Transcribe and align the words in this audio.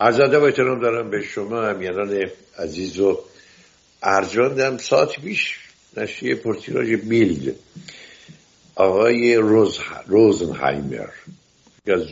ادب 0.00 0.42
و 0.42 0.44
احترام 0.44 0.80
دارم 0.80 1.10
به 1.10 1.22
شما 1.22 1.62
امیران 1.62 2.26
عزیز 2.58 3.00
و 3.00 3.18
ارجاندم 4.02 4.76
ساعت 4.76 5.20
بیش 5.20 5.58
نشریه 5.96 6.34
پرتیراژ 6.34 6.88
بیلد 6.88 7.54
آقای 8.74 9.36
روز 9.36 9.78
روزنهایمر. 10.06 11.08
از 11.86 12.02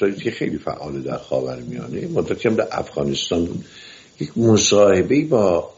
هایی 0.00 0.14
که 0.14 0.30
خیلی 0.30 0.58
فعال 0.58 1.02
در 1.02 1.16
خاور 1.16 1.56
میانه 1.56 2.06
مدتی 2.06 2.48
هم 2.48 2.54
در 2.54 2.68
افغانستان 2.72 3.44
بود. 3.44 3.64
یک 4.20 4.38
مصاحبه 4.38 5.24
با 5.24 5.70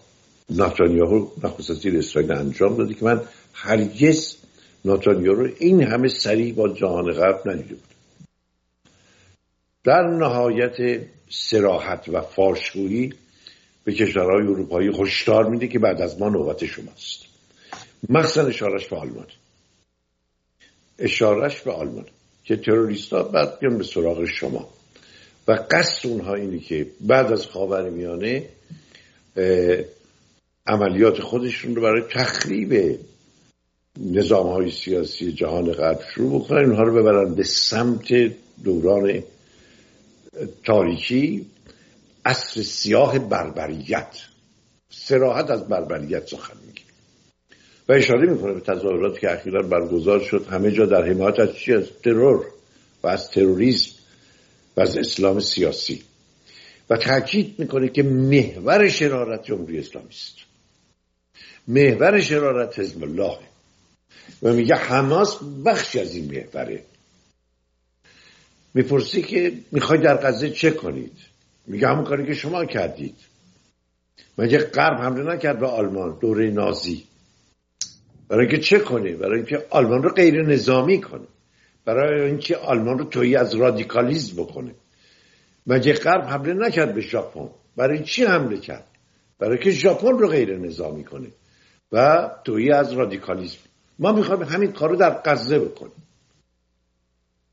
ناتانیاهو 0.50 1.28
نخست 1.44 1.70
وزیر 1.70 1.98
اسرائیل 1.98 2.32
انجام 2.32 2.76
داده 2.76 2.94
که 2.94 3.04
من 3.04 3.20
هرگز 3.52 4.36
ناتانیاهو 4.84 5.48
این 5.58 5.82
همه 5.82 6.08
سریع 6.08 6.54
با 6.54 6.68
جهان 6.68 7.12
غرب 7.12 7.48
ندیده 7.48 7.74
بود 7.74 7.93
در 9.84 10.02
نهایت 10.02 11.00
سراحت 11.30 12.08
و 12.08 12.20
فارشگویی 12.20 13.14
به 13.84 13.92
کشورهای 13.92 14.42
اروپایی 14.42 14.90
هشدار 14.98 15.44
میده 15.44 15.68
که 15.68 15.78
بعد 15.78 16.00
از 16.00 16.20
ما 16.20 16.28
نوبت 16.28 16.66
شماست. 16.66 17.24
مخصوصا 18.08 18.46
اشارش 18.46 18.86
به 18.86 18.96
آلمان. 18.96 19.26
اشارش 20.98 21.60
به 21.60 21.72
آلمان 21.72 22.06
که 22.44 22.56
تروریست 22.56 23.12
ها 23.12 23.22
بعد 23.22 23.58
بیان 23.58 23.78
به 23.78 23.84
سراغ 23.84 24.24
شما. 24.24 24.68
و 25.48 25.58
قصد 25.70 26.08
اونها 26.08 26.34
اینه 26.34 26.58
که 26.58 26.86
بعد 27.00 27.32
از 27.32 27.46
میانه 27.92 28.48
عملیات 30.66 31.20
خودشون 31.20 31.76
رو 31.76 31.82
برای 31.82 32.02
تخریب 32.10 32.98
نظام 34.00 34.46
های 34.46 34.70
سیاسی 34.70 35.32
جهان 35.32 35.72
غرب 35.72 36.00
شروع 36.14 36.40
بکنن. 36.40 36.64
اونها 36.64 36.82
رو 36.82 36.94
ببرن 36.94 37.34
به 37.34 37.42
سمت 37.42 38.32
دوران 38.64 39.22
تاریکی 40.64 41.46
اصر 42.24 42.62
سیاه 42.62 43.18
بربریت. 43.18 44.16
سراحت 44.90 45.50
از 45.50 45.68
بربریت 45.68 46.26
سخن 46.26 46.56
میگه. 46.66 46.82
و 47.88 47.92
اشاره 47.92 48.30
می‌کنه 48.30 48.52
به 48.52 48.60
تظاهراتی 48.60 49.20
که 49.20 49.32
اخیرا 49.32 49.62
برگزار 49.62 50.20
شد. 50.20 50.46
همه 50.50 50.70
جا 50.70 50.86
در 50.86 51.04
حمایت 51.04 51.40
از 51.40 51.54
چی؟ 51.56 51.72
از 51.72 51.84
ترور 52.04 52.46
و 53.02 53.06
از 53.06 53.30
تروریسم 53.30 53.92
و 54.76 54.80
از 54.80 54.96
اسلام 54.96 55.40
سیاسی. 55.40 56.02
و 56.90 56.96
تاکید 56.96 57.54
می‌کنه 57.58 57.88
که 57.88 58.02
محور 58.02 58.88
شرارت 58.88 59.44
جمهوری 59.44 59.78
اسلامی 59.78 60.08
است. 60.08 60.36
محور 61.68 62.20
شرارت 62.20 62.78
حزب 62.78 63.02
الله. 63.02 63.38
و 64.42 64.52
میگه 64.52 64.74
حماس 64.74 65.38
بخشی 65.64 66.00
از 66.00 66.14
این 66.14 66.24
محوره. 66.24 66.82
می‌پرسی 68.74 69.22
که 69.22 69.52
می‌خوای 69.72 69.98
در 69.98 70.16
غزه 70.16 70.50
چه 70.50 70.70
کنید؟ 70.70 71.16
میگه 71.66 71.88
همون 71.88 72.04
کاری 72.04 72.26
که 72.26 72.34
شما 72.34 72.64
کردید. 72.64 73.16
مگه 74.38 74.58
غرب 74.58 75.00
حمله 75.00 75.34
نکرد 75.34 75.60
به 75.60 75.66
آلمان 75.66 76.18
دوره 76.20 76.50
نازی. 76.50 77.04
برای 78.28 78.46
اینکه 78.46 78.62
چه 78.62 78.78
کنه؟ 78.78 79.12
برای 79.16 79.36
اینکه 79.36 79.66
آلمان 79.70 80.02
رو 80.02 80.10
غیر 80.10 80.42
نظامی 80.42 81.00
کنه. 81.00 81.26
برای 81.84 82.26
اینکه 82.26 82.56
آلمان 82.56 82.98
رو 82.98 83.04
تویی 83.04 83.36
از 83.36 83.54
رادیکالیزم 83.54 84.42
بکنه. 84.42 84.74
مگه 85.66 85.92
غرب 85.92 86.24
حمله 86.24 86.52
نکرد 86.52 86.94
به 86.94 87.00
ژاپن. 87.00 87.48
برای 87.76 88.04
چی 88.04 88.24
حمله 88.24 88.56
کرد؟ 88.56 88.86
برای 89.38 89.58
که 89.58 89.70
ژاپن 89.70 90.18
رو 90.18 90.28
غیر 90.28 90.58
نظامی 90.58 91.04
کنه 91.04 91.28
و 91.92 92.30
تویی 92.44 92.72
از 92.72 92.92
رادیکالیزم 92.92 93.58
ما 93.98 94.12
می‌خوایم 94.12 94.42
همین 94.42 94.72
کار 94.72 94.90
رو 94.90 94.96
در 94.96 95.22
غزه 95.24 95.58
بکنیم. 95.58 96.03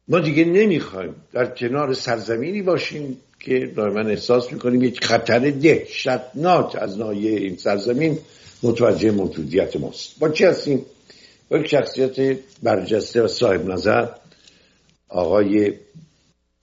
ما 0.08 0.20
دیگه 0.20 0.46
نمی‌خوایم. 0.46 1.16
در 1.34 1.46
کنار 1.46 1.94
سرزمینی 1.94 2.62
باشیم 2.62 3.18
که 3.40 3.72
دائما 3.76 4.10
احساس 4.10 4.54
می‌کنیم 4.54 4.84
یک 4.84 5.04
خطر 5.06 5.40
دهشتناک 5.40 6.76
از 6.80 6.98
نایه 6.98 7.40
این 7.40 7.58
سرزمین 7.58 8.20
متوجه 8.64 9.12
موجودیت 9.12 9.76
ماست. 9.76 10.20
با 10.20 10.30
چی 10.30 10.46
هستیم؟ 10.46 10.86
با 11.50 11.58
یک 11.58 11.68
شخصیت 11.68 12.38
برجسته 12.64 13.22
و 13.22 13.28
صاحب 13.28 13.70
نظر 13.70 14.08
آقای 15.10 15.74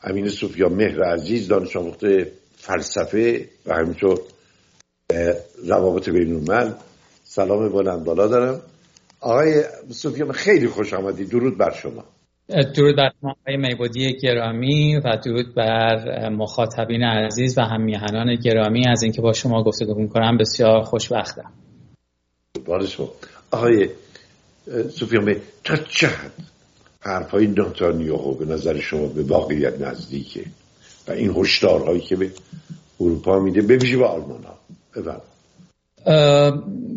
امین 0.03 0.29
صوفیا 0.29 0.69
مهر 0.69 1.05
عزیز 1.05 1.49
دانش 1.49 1.77
آموخته 1.77 2.33
فلسفه 2.57 3.49
و 3.67 3.75
همینطور 3.75 4.21
روابط 5.65 6.09
بین 6.09 6.49
سلام 7.25 7.69
بلند 7.69 8.05
بالا 8.05 8.27
دارم. 8.27 8.63
آقای 9.21 9.65
صوفیا 9.91 10.33
خیلی 10.33 10.69
خوش 10.69 10.95
آمدی. 10.95 11.25
درود 11.25 11.59
بر 11.59 11.71
شما. 11.71 12.05
درود 12.49 12.97
بر 12.97 13.13
آقای 13.23 13.57
میبودی 13.57 14.17
گرامی 14.23 14.97
و 14.97 15.17
درود 15.25 15.55
بر 15.55 16.29
مخاطبین 16.29 17.03
عزیز 17.03 17.59
و 17.59 17.61
همیهنان 17.61 18.35
گرامی. 18.35 18.89
از 18.89 19.03
اینکه 19.03 19.23
با 19.23 19.33
شما 19.33 19.63
گفتگو 19.63 19.95
می‌کنم 19.95 20.37
بسیار 20.37 20.83
خوشبختم. 20.83 21.53
بارش 22.67 23.01
آقای 23.51 23.89
سوفیان 24.91 25.37
تا 25.65 25.77
چه 25.77 26.07
حد 26.07 26.33
حرفهای 27.01 27.47
ناتانیاهو 27.47 28.35
به 28.35 28.45
نظر 28.45 28.81
شما 28.81 29.07
به 29.07 29.23
واقعیت 29.23 29.81
نزدیکه؟ 29.81 30.45
و 31.09 31.13
این 31.13 31.35
هشدارهایی 31.37 32.01
که 32.01 32.17
به 32.17 32.31
اروپا 33.01 33.39
میده 33.39 33.63
ببیشه 33.63 33.97
به 33.97 34.07
آلمان 34.07 34.45
ها 34.45 34.59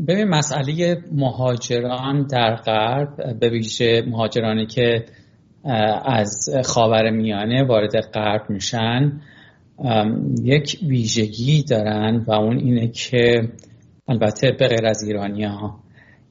ببین 0.07 0.27
مسئله 0.27 1.03
مهاجران 1.11 2.27
در 2.27 2.55
غرب 2.55 3.39
به 3.39 3.49
ویژه 3.49 4.03
مهاجرانی 4.07 4.65
که 4.65 5.05
از 6.05 6.49
خاور 6.65 7.09
میانه 7.09 7.63
وارد 7.63 8.01
غرب 8.01 8.49
میشن. 8.49 9.21
یک 10.43 10.79
ویژگی 10.87 11.63
دارن 11.63 12.23
و 12.27 12.31
اون 12.31 12.57
اینه 12.57 12.87
که 12.87 13.49
البته 14.07 14.51
به 14.51 14.67
غیر 14.67 14.85
از 14.85 15.03
ایرانی 15.03 15.43
ها 15.43 15.79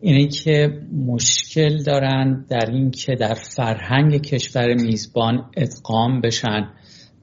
اینه 0.00 0.26
که 0.26 0.80
مشکل 1.06 1.82
دارن 1.82 2.44
در 2.48 2.70
این 2.70 2.90
که 2.90 3.14
در 3.14 3.34
فرهنگ 3.34 4.20
کشور 4.22 4.74
میزبان 4.74 5.50
ادغام 5.56 6.20
بشن 6.20 6.68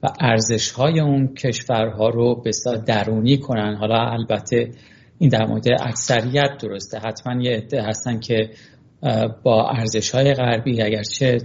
و 0.02 0.08
ارزش 0.20 0.70
های 0.70 1.00
اون 1.00 1.34
کشورها 1.34 2.08
رو 2.08 2.42
به 2.42 2.50
درونی 2.86 3.38
کنن. 3.38 3.76
حالا 3.76 4.10
البته 4.10 4.70
این 5.18 5.30
در 5.30 5.46
مورد 5.46 5.64
اکثریت 5.80 6.50
درسته. 6.62 6.98
حتما 6.98 7.42
یه 7.42 7.56
عده 7.56 7.82
هستن 7.82 8.20
که 8.20 8.50
با 9.42 9.68
ارزش 9.70 10.10
های 10.10 10.34
غربی 10.34 10.82
اگرچه 10.82 11.38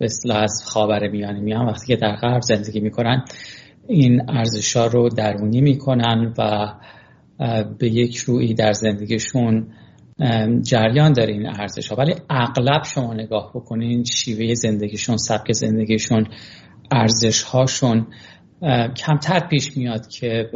اصطلاح 0.00 0.42
از 0.42 0.62
خاور 0.66 1.08
میانه 1.08 1.40
میان 1.40 1.66
وقتی 1.66 1.86
که 1.86 1.96
در 1.96 2.16
غرب 2.16 2.42
زندگی 2.42 2.80
می‌کنن 2.80 3.24
این 3.88 4.30
ارزش 4.30 4.76
ها 4.76 4.86
رو 4.86 5.08
درونی 5.08 5.60
می‌کنن 5.60 6.34
و 6.38 6.74
به 7.78 7.88
یک 7.88 8.16
روی 8.16 8.54
در 8.54 8.72
زندگیشون 8.72 9.66
جریان 10.62 11.12
داره 11.12 11.32
این 11.32 11.46
ارزش 11.46 11.88
ها 11.88 11.96
ولی 11.96 12.14
اغلب 12.30 12.84
شما 12.84 13.14
نگاه 13.14 13.50
بکنین 13.54 14.04
شیوه 14.04 14.54
زندگیشون 14.54 15.16
سبک 15.16 15.52
زندگیشون 15.52 16.26
ارزش 16.92 17.42
هاشون 17.42 18.06
کمتر 18.96 19.48
پیش 19.50 19.76
میاد 19.76 20.08
که 20.08 20.50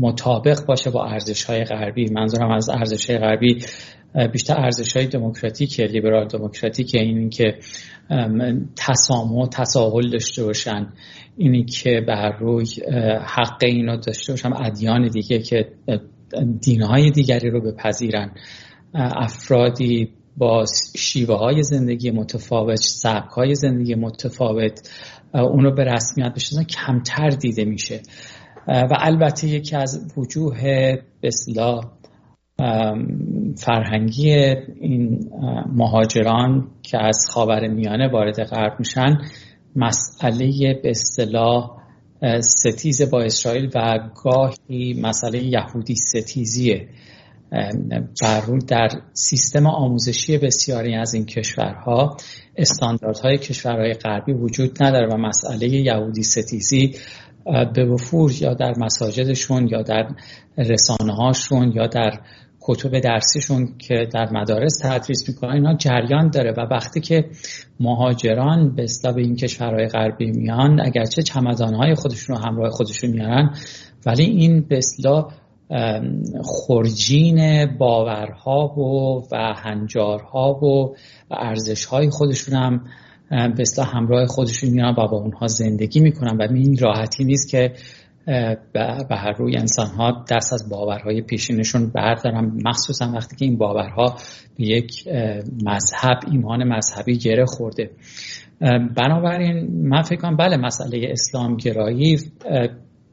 مطابق 0.00 0.66
باشه 0.66 0.90
با 0.90 1.04
ارزش 1.04 1.44
های 1.44 1.64
غربی. 1.64 2.10
منظورم 2.10 2.50
از 2.50 2.68
ارزش 2.68 3.10
های 3.10 3.18
غربی 3.18 3.64
بیشتر 4.32 4.60
ارزش 4.60 4.96
های 4.96 5.06
دموکراتیک 5.06 5.80
لیبرال 5.80 6.28
دموکراتیک 6.28 6.94
این 6.94 7.30
که 7.30 7.58
تسامح 8.76 9.48
تساهل 9.48 10.10
داشته 10.10 10.44
باشن. 10.44 10.86
اینی 11.36 11.64
که 11.64 12.04
بر 12.08 12.36
روی 12.38 12.66
حق 13.24 13.58
اینو 13.62 13.96
داشته 13.96 14.32
باشن. 14.32 14.52
ادیان 14.52 15.08
دیگه 15.08 15.38
که 15.38 15.68
دینهای 16.60 17.10
دیگری 17.10 17.50
رو 17.50 17.60
بپذیرن. 17.60 18.30
افرادی 18.94 20.08
با 20.38 20.64
شیوه 20.96 21.36
های 21.36 21.62
زندگی 21.62 22.10
متفاوت 22.10 22.76
سبک 22.80 23.30
های 23.30 23.54
زندگی 23.54 23.94
متفاوت 23.94 24.90
اونو 25.34 25.74
به 25.74 25.84
رسمیت 25.84 26.34
بشناسن 26.34 26.64
کمتر 26.64 27.28
دیده 27.28 27.64
میشه. 27.64 28.00
و 28.68 28.96
البته 28.98 29.48
یکی 29.48 29.76
از 29.76 30.12
وجوه 30.16 30.96
به 31.20 31.30
فرهنگی 33.56 34.30
این 34.80 35.30
مهاجران 35.72 36.68
که 36.82 36.98
از 37.04 37.26
خاور 37.30 37.68
میانه 37.68 38.08
وارد 38.08 38.44
غرب 38.44 38.72
میشن 38.78 39.18
مسئله 39.76 40.80
به 40.82 40.90
اصطلاح 40.90 41.78
ستیز 42.40 43.10
با 43.10 43.22
اسرائیل 43.22 43.70
و 43.74 43.98
گاهی 44.24 45.00
مسئله 45.02 45.44
یهودی 45.44 45.94
ستیزیه. 45.94 46.88
بر 47.50 48.58
در 48.68 48.88
سیستم 49.12 49.66
آموزشی 49.66 50.38
بسیاری 50.38 50.94
از 50.94 51.14
این 51.14 51.26
کشورها 51.26 52.16
استانداردهای 52.56 53.38
کشورهای 53.38 53.94
غربی 53.94 54.32
وجود 54.32 54.82
نداره 54.82 55.14
و 55.14 55.16
مسئله 55.16 55.68
یهودی 55.68 56.22
ستیزی 56.22 56.94
به 57.74 57.84
وفور 57.84 58.32
یا 58.40 58.54
در 58.54 58.74
مساجدشون 58.78 59.68
یا 59.68 59.82
در 59.82 60.08
رسانه 60.56 61.14
هاشون 61.14 61.72
یا 61.74 61.86
در 61.86 62.20
کتب 62.60 63.00
درسیشون 63.00 63.68
که 63.78 64.08
در 64.12 64.32
مدارس 64.32 64.78
تدریس 64.82 65.28
می‌کنن 65.28 65.50
اینا 65.50 65.74
جریان 65.74 66.30
داره 66.30 66.52
و 66.52 66.60
وقتی 66.60 67.00
که 67.00 67.24
مهاجران 67.80 68.74
به 68.74 68.82
اصطلاح 68.82 69.16
این 69.16 69.36
کشورهای 69.36 69.86
غربی 69.86 70.30
میان 70.30 70.80
اگرچه 70.80 71.22
چمدانهای 71.22 71.94
خودشون 71.94 72.36
رو 72.36 72.42
همراه 72.42 72.70
خودشون 72.70 73.10
میارن 73.10 73.54
ولی 74.06 74.24
این 74.24 74.60
به 74.60 74.78
اصطلاح 74.78 75.32
خورجین 76.42 77.66
باورها 77.78 78.66
و 78.66 79.22
و 79.32 79.54
هنجارها 79.56 80.52
و 80.52 80.94
ارزشهای 81.30 82.10
خودشون 82.10 82.54
هم 82.54 82.84
به 83.30 83.64
همراه 83.84 84.26
خودشون 84.26 84.70
میان 84.70 84.92
و 84.92 85.08
با 85.08 85.16
اونها 85.16 85.46
زندگی 85.46 86.00
می‌کنن 86.00 86.36
و 86.36 86.42
این 86.52 86.78
راحتی 86.78 87.24
نیست 87.24 87.50
که 87.50 87.72
به 89.08 89.16
هر 89.16 89.32
روی 89.32 89.56
انسان 89.56 89.86
ها 89.86 90.24
دست 90.30 90.52
از 90.52 90.68
باورهای 90.70 91.22
پیشینشون 91.22 91.90
بردارن. 91.90 92.52
مخصوصا 92.64 93.12
وقتی 93.14 93.36
که 93.36 93.44
این 93.44 93.58
باورها 93.58 94.16
به 94.58 94.66
یک 94.66 95.08
مذهب 95.64 96.18
ایمان 96.30 96.64
مذهبی 96.64 97.18
گره 97.18 97.44
خورده. 97.46 97.90
بنابراین 98.96 99.68
من 99.88 100.02
فکر 100.02 100.20
کنم 100.20 100.36
بله 100.36 100.56
مسئله 100.56 101.08
اسلام 101.10 101.56
گرایی 101.56 102.18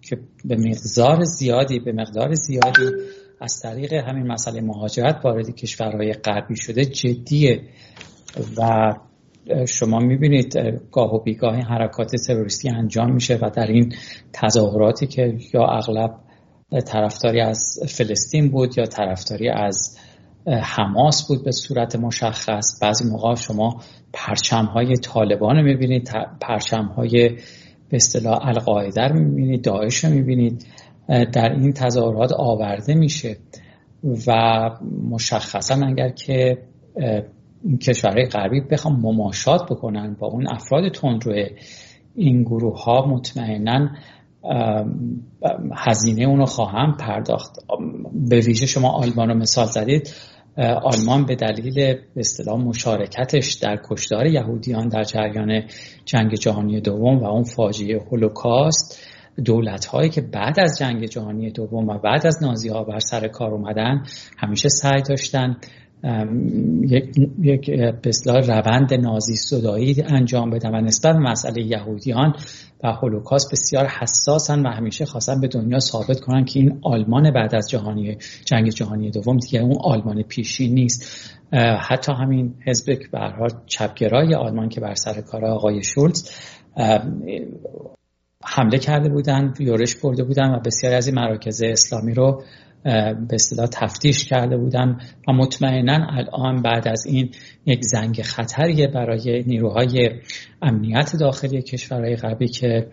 که 0.10 0.18
به 0.46 0.56
مقدار 0.56 1.24
زیادی 1.24 1.80
به 1.80 1.92
مقدار 1.92 2.34
زیادی 2.34 2.90
از 3.42 3.60
طریق 3.62 3.94
همین 3.94 4.28
مسئله 4.28 4.62
مهاجرت 4.62 5.22
وارد 5.24 5.56
کشورهای 5.56 6.14
غربی 6.14 6.56
شده 6.56 6.86
جدیه. 6.86 7.62
و 8.58 8.94
شما 9.68 10.00
می‌بینید 10.00 10.54
گاه 10.92 11.14
و 11.14 11.24
بیگاه 11.24 11.56
حرکات 11.56 12.12
تروریستی 12.28 12.70
انجام 12.70 13.14
میشه 13.14 13.40
و 13.42 13.50
در 13.50 13.68
این 13.68 13.94
تظاهراتی 14.34 15.08
که 15.08 15.38
یا 15.54 15.66
اغلب 15.66 16.16
طرفداری 16.86 17.42
از 17.42 17.80
فلسطین 17.88 18.50
بود 18.50 18.78
یا 18.78 18.86
طرفداری 18.86 19.50
از 19.50 19.98
حماس 20.48 21.28
بود 21.28 21.44
به 21.44 21.52
صورت 21.52 21.96
مشخص. 21.96 22.80
بعضی 22.82 23.10
موقع 23.10 23.36
شما 23.36 23.82
پرچم 24.14 24.66
های 24.66 24.96
طالبان 24.96 25.62
می‌بینید 25.62 26.12
پرچم 26.42 26.86
های 26.86 27.38
به 27.90 27.96
اصطلاح 27.96 28.48
القاعده 28.48 29.02
رو 29.02 29.20
می‌بینید 29.20 29.64
داعش 29.64 30.06
رو 30.06 30.14
می‌بینید 30.14 30.66
در 31.08 31.52
این 31.52 31.74
تظاهرات 31.74 32.32
آورده 32.34 32.94
میشه 32.94 33.38
و 34.28 34.32
مشخصا 35.10 35.76
اگر 35.86 36.10
که 36.10 36.58
این 37.64 37.78
کشورهای 37.78 38.26
غربی 38.26 38.62
بخوام 38.62 39.00
مماشات 39.02 39.66
بکنن 39.72 40.16
با 40.20 40.28
اون 40.28 40.48
افراد 40.48 40.92
تندرو 40.92 41.46
این 42.16 42.44
گروه 42.44 42.84
ها 42.84 43.06
مطمئنا 43.08 43.90
هزینه 45.76 46.24
اونو 46.24 46.46
خواهم 46.46 46.98
پرداخت. 46.98 47.56
به 48.30 48.40
ویژه 48.40 48.66
شما 48.66 48.92
آلمان 48.92 49.30
رو 49.30 49.36
مثال 49.36 49.66
زدید. 49.66 50.10
آلمان 50.58 51.26
به 51.26 51.36
دلیل 51.36 51.96
اصطلاح 52.16 52.60
مشارکتش 52.60 53.54
در 53.54 53.80
کشتار 53.90 54.26
یهودیان 54.26 54.88
در 54.88 55.04
جریان 55.04 55.64
جنگ 56.06 56.34
جهانی 56.34 56.82
دوم 56.82 57.20
و 57.20 57.26
اون 57.26 57.44
فاجعه 57.44 58.00
هولوکاست 58.00 59.00
دولت 59.46 59.86
هایی 59.86 60.10
که 60.10 60.22
بعد 60.22 60.60
از 60.60 60.78
جنگ 60.80 61.06
جهانی 61.06 61.52
دوم 61.52 61.90
و 61.90 61.98
بعد 61.98 62.28
از 62.28 62.44
نازی 62.44 62.70
ها 62.70 62.84
بر 62.84 63.00
سر 63.00 63.28
کار 63.28 63.54
اومدن 63.54 64.04
همیشه 64.38 64.70
سعی 64.70 65.02
داشتن 65.02 65.58
یک, 66.82 67.18
یک 67.42 67.70
روند 68.28 68.94
نازی 68.94 69.36
صدایی 69.36 70.02
انجام 70.02 70.50
بدن 70.50 70.76
و 70.76 70.82
نسبت 70.82 71.16
مسئله 71.16 71.62
یهودیان 71.62 72.36
و 72.84 72.92
هولوکاست 72.92 73.52
بسیار 73.52 73.88
حساسن 73.88 74.66
و 74.66 74.70
همیشه 74.70 75.06
خواستن 75.06 75.42
به 75.42 75.48
دنیا 75.48 75.80
ثابت 75.80 76.20
کنن 76.20 76.46
که 76.46 76.60
این 76.60 76.80
آلمان 76.82 77.32
بعد 77.32 77.56
از 77.56 77.70
جهانی 77.70 78.18
جنگ 78.46 78.70
جهانی 78.70 79.12
دوم 79.12 79.38
دیگه 79.38 79.60
اون 79.60 79.78
آلمان 79.82 80.24
پیشی 80.24 80.68
نیست. 80.68 81.32
حتی 81.90 82.12
همین 82.12 82.56
حزب 82.66 82.86
به 83.12 83.20
چپگرای 83.66 84.36
آلمان 84.36 84.70
که 84.70 84.82
بر 84.82 84.96
سر 84.96 85.22
کار 85.22 85.46
آقای 85.46 85.84
شولز 85.84 86.32
حمله 88.44 88.78
کرده 88.78 89.10
بودن 89.10 89.54
یورش 89.60 89.96
برده 89.96 90.24
بودن 90.24 90.56
و 90.56 90.60
بسیاری 90.60 90.96
از 90.96 91.08
این 91.08 91.16
مراکز 91.16 91.62
اسلامی 91.64 92.14
رو 92.14 92.44
به 92.86 93.34
اصطلاح 93.34 93.68
تفتیش 93.72 94.26
کرده 94.26 94.58
بودن 94.58 95.00
و 95.28 95.34
مطمئنا 95.34 96.08
الان 96.10 96.62
بعد 96.62 96.88
از 96.88 97.06
این 97.06 97.30
یک 97.66 97.84
زنگ 97.84 98.22
خطریه 98.22 98.88
برای 98.88 99.44
نیروهای 99.48 100.10
امنیت 100.62 101.16
داخلی 101.20 101.62
کشورهای 101.62 102.16
غربی 102.16 102.48
که 102.48 102.88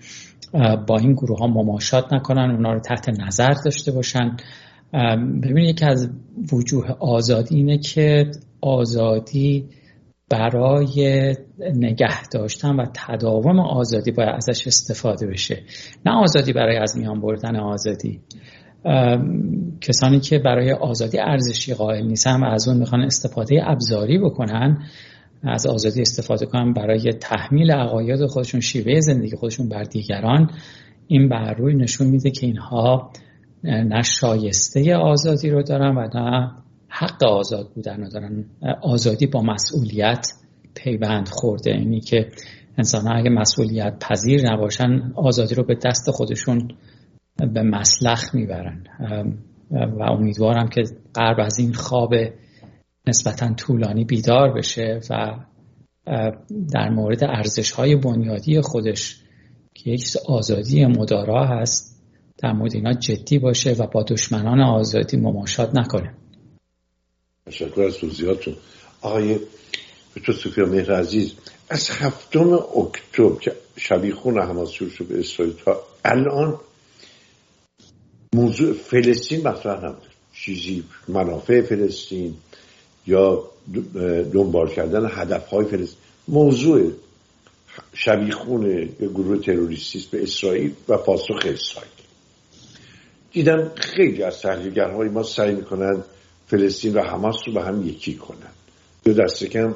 با 0.87 0.99
این 0.99 1.13
گروه 1.13 1.39
ها 1.39 1.47
مماشات 1.47 2.13
نکنن 2.13 2.51
اونا 2.51 2.73
رو 2.73 2.81
تحت 2.81 3.09
نظر 3.09 3.55
داشته 3.65 3.93
باشن. 3.93 4.37
ببینید 5.43 5.69
یکی 5.69 5.87
از 5.87 6.11
وجوه 6.53 6.91
آزادی 7.01 7.57
اینه 7.57 7.79
که 7.79 8.31
آزادی 8.61 9.69
برای 10.31 11.35
نگه 11.75 12.29
داشتن 12.33 12.77
و 12.77 12.87
تداوم 12.95 13.61
آزادی 13.61 14.11
باید 14.11 14.35
ازش 14.37 14.67
استفاده 14.67 15.27
بشه. 15.27 15.63
نه 16.07 16.13
آزادی 16.13 16.53
برای 16.53 16.77
از 16.77 16.97
میان 16.97 17.21
بردن 17.21 17.57
آزادی. 17.57 18.21
کسانی 19.81 20.21
که 20.21 20.39
برای 20.39 20.73
آزادی 20.73 21.19
ارزشی 21.19 21.75
قائل 21.75 22.07
نیستن 22.07 22.41
و 22.41 22.45
از 22.45 22.69
اون 22.69 22.77
می‌خوان 22.77 23.01
استفاده 23.01 23.71
ابزاری 23.71 24.19
بکنن 24.19 24.79
از 25.43 25.67
آزادی 25.67 26.01
استفاده 26.01 26.47
کنن 26.47 26.73
برای 26.73 27.13
تحمیل 27.13 27.71
عقاید 27.71 28.27
خودشون 28.27 28.61
شیوه 28.61 29.01
زندگی 29.01 29.37
خودشون 29.37 29.69
بر 29.69 29.83
دیگران 29.83 30.51
این 31.07 31.29
بر 31.29 31.55
روی 31.55 31.75
نشون 31.75 32.07
میده 32.07 32.31
که 32.31 32.47
اینها 32.47 33.11
نه 33.65 34.03
شایسته 34.03 34.97
آزادی 34.97 35.51
رو 35.51 35.63
دارن 35.63 35.97
و 35.97 36.09
نه 36.15 36.51
حق 36.89 37.25
آزاد 37.25 37.71
بودن 37.75 38.01
رو 38.01 38.09
دارن 38.09 38.45
آزادی 38.83 39.27
با 39.27 39.43
مسئولیت 39.43 40.33
پیوند 40.75 41.29
خورده. 41.29 41.71
اینی 41.71 42.01
که 42.01 42.29
انسان 42.79 43.07
ها 43.07 43.15
اگه 43.15 43.31
مسئولیت 43.31 43.99
پذیر 44.01 44.53
نباشن 44.53 45.13
آزادی 45.15 45.55
رو 45.55 45.65
به 45.65 45.75
دست 45.85 46.11
خودشون 46.11 46.69
به 47.37 47.63
مسلخ 47.63 48.35
می‌برن. 48.35 48.87
و 49.71 50.03
امیدوارم 50.03 50.69
که 50.69 50.83
غرب 51.15 51.41
از 51.41 51.59
این 51.59 51.73
خواب 51.73 52.15
نسبتا 53.07 53.55
طولانی 53.55 54.05
بیدار 54.05 54.53
بشه 54.53 55.01
و 55.11 55.39
در 56.73 56.91
مورد 56.91 57.25
ارزش 57.25 57.71
های 57.71 57.97
بنیادی 57.97 58.61
خودش 58.61 59.23
که 59.75 59.91
یک 59.91 60.05
آزادی 60.29 60.87
مدارا 60.87 61.47
هست 61.47 62.03
در 62.39 62.53
مورد 62.53 62.75
اینا 62.75 62.93
جدی 62.93 63.39
باشه 63.39 63.73
و 63.73 63.87
با 63.87 64.03
دشمنان 64.03 64.61
آزادی 64.61 65.17
مماشات 65.17 65.75
نکنه. 65.75 66.15
تشکر 67.47 67.83
از 67.83 67.97
توضیحاتتون. 67.97 68.57
آقای 69.01 69.39
دکتر 70.17 70.33
سوفیا 70.33 70.67
مهر 70.67 70.93
عزیز 70.93 71.35
از 71.71 71.91
هفتم 71.91 72.53
اکتبر 72.53 73.41
که 73.41 73.53
شبیخون 73.77 74.39
حماس 74.39 74.71
شروع 74.71 74.91
شد 74.91 75.05
به 75.05 75.19
اسرائیل 75.19 75.55
تا 75.65 75.77
الان 76.05 76.59
موضوع 78.35 78.73
فلسطین 78.73 79.49
مطرح 79.49 79.85
نبود. 79.85 80.09
چیزی 80.35 80.85
منافع 81.09 81.63
فلسطین 81.63 82.35
یا 83.07 83.45
دنبال 84.33 84.69
کردن 84.69 85.11
هدف 85.11 85.49
های 85.49 85.65
فلسطین. 85.65 85.99
موضوع 86.29 86.93
شبیخون 87.95 88.89
گروه 89.01 89.39
تروریستی 89.39 90.09
به 90.11 90.23
اسرائیل 90.23 90.73
و 90.89 90.97
پاسخ 90.97 91.37
اسرائیل. 91.37 91.93
دیدم 93.33 93.73
خیلی 93.77 94.23
از 94.23 94.41
تحلیلگرهای 94.41 95.09
ما 95.09 95.23
سعی 95.23 95.55
می‌کنن 95.55 96.05
فلسطین 96.47 96.95
و 96.95 97.01
حماس 97.03 97.37
رو 97.47 97.53
به 97.53 97.63
هم 97.63 97.89
یکی 97.89 98.15
کنن. 98.15 98.53
یا 99.07 99.13
دست 99.13 99.45
کم 99.45 99.75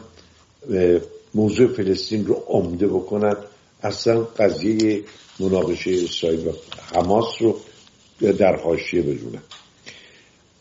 موضوع 1.35 1.69
فلسطین 1.69 2.27
رو 2.27 2.35
عمده 2.47 2.87
بکنن. 2.87 3.37
اصلا 3.83 4.21
قضیه 4.21 5.05
مناقشه 5.41 5.91
اسرائیل 6.05 6.47
و 6.47 6.53
حماس 6.95 7.43
رو 7.43 7.61
در 8.21 8.57
حاشیه 8.57 9.03
بدونم 9.03 9.43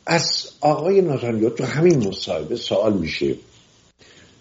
از 0.06 0.52
آقای 0.62 1.02
ناتانیاهو 1.02 1.56
تو 1.56 1.64
همین 1.64 2.08
مصاحبه 2.08 2.56
سوال 2.56 2.94
میشه 2.94 3.36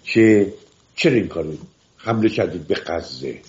که 0.05 0.55
چرا 0.97 1.13
این 1.15 1.29
کار 1.29 1.47
حمله 1.97 2.29
کردید 2.29 2.67
به 2.67 2.75
غزه؟ 2.75 3.41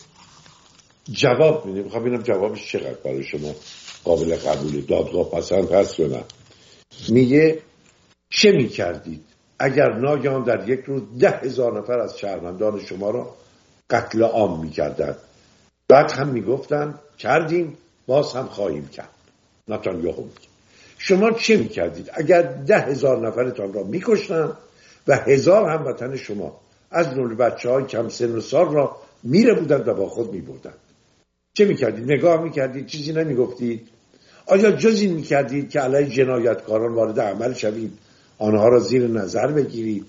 جواب 1.11 1.65
میده. 1.65 1.81
می‌خوام 1.81 2.03
ببینم 2.03 2.21
جوابش 2.21 2.71
چقدر 2.71 2.93
برای 2.93 3.23
شما 3.23 3.55
قابل 4.03 4.35
قبوله. 4.35 4.81
دادگاه 4.81 5.29
پسند 5.29 5.71
هست 5.71 5.99
یا 5.99 6.07
نه؟ 6.07 6.23
میگه 7.09 7.61
چه 8.29 8.51
می‌کردید؟ 8.51 9.23
اگر 9.59 9.93
ناگهان 9.93 10.43
در 10.43 10.69
یک 10.69 10.79
روز 10.85 11.01
ده 11.19 11.29
هزار 11.29 11.79
نفر 11.79 11.99
از 11.99 12.19
شهروندان 12.19 12.85
شما 12.85 13.09
را 13.09 13.35
قتل 13.89 14.23
عام 14.23 14.61
می‌کردند. 14.61 15.17
بعد 15.87 16.11
هم 16.11 16.27
می‌گفتن 16.27 16.99
کردیم 17.17 17.77
باز 18.07 18.33
هم 18.33 18.47
خواهیم 18.47 18.87
کرد. 18.87 19.09
نتانیاهو 19.67 20.23
میگه 20.23 20.47
شما 20.97 21.31
چه 21.31 21.57
می‌کردید؟ 21.57 22.09
اگر 22.13 22.41
ده 22.41 22.79
هزار 22.79 23.27
نفرتان 23.27 23.73
را 23.73 23.83
میکشتن 23.83 24.51
و 25.07 25.15
هزار 25.15 25.69
هموطن 25.69 26.15
شما 26.15 26.59
از 26.91 27.17
نول 27.17 27.35
بچه 27.35 27.69
های 27.69 27.83
کم 27.83 28.09
سن 28.09 28.35
و 28.35 28.41
سال 28.41 28.73
را 28.73 28.97
میره 29.23 29.53
بودند 29.53 29.87
و 29.87 29.93
با 29.93 30.09
خود 30.09 30.33
میبردند. 30.33 30.77
چه 31.53 31.65
می‌کردید؟ 31.65 32.11
نگاه 32.11 32.43
می‌کردید؟ 32.43 32.85
چیزی 32.85 33.13
نمی‌گفتید؟ 33.13 33.87
آیا 34.45 34.71
جز 34.71 35.01
این 35.01 35.13
می‌کردید 35.13 35.69
که 35.69 35.79
علیه 35.79 36.09
جنایتکاران 36.09 36.93
وارد 36.93 37.19
عمل 37.19 37.53
شوید؟ 37.53 37.97
آنها 38.37 38.67
را 38.67 38.79
زیر 38.79 39.07
نظر 39.07 39.47
بگیرید 39.47 40.05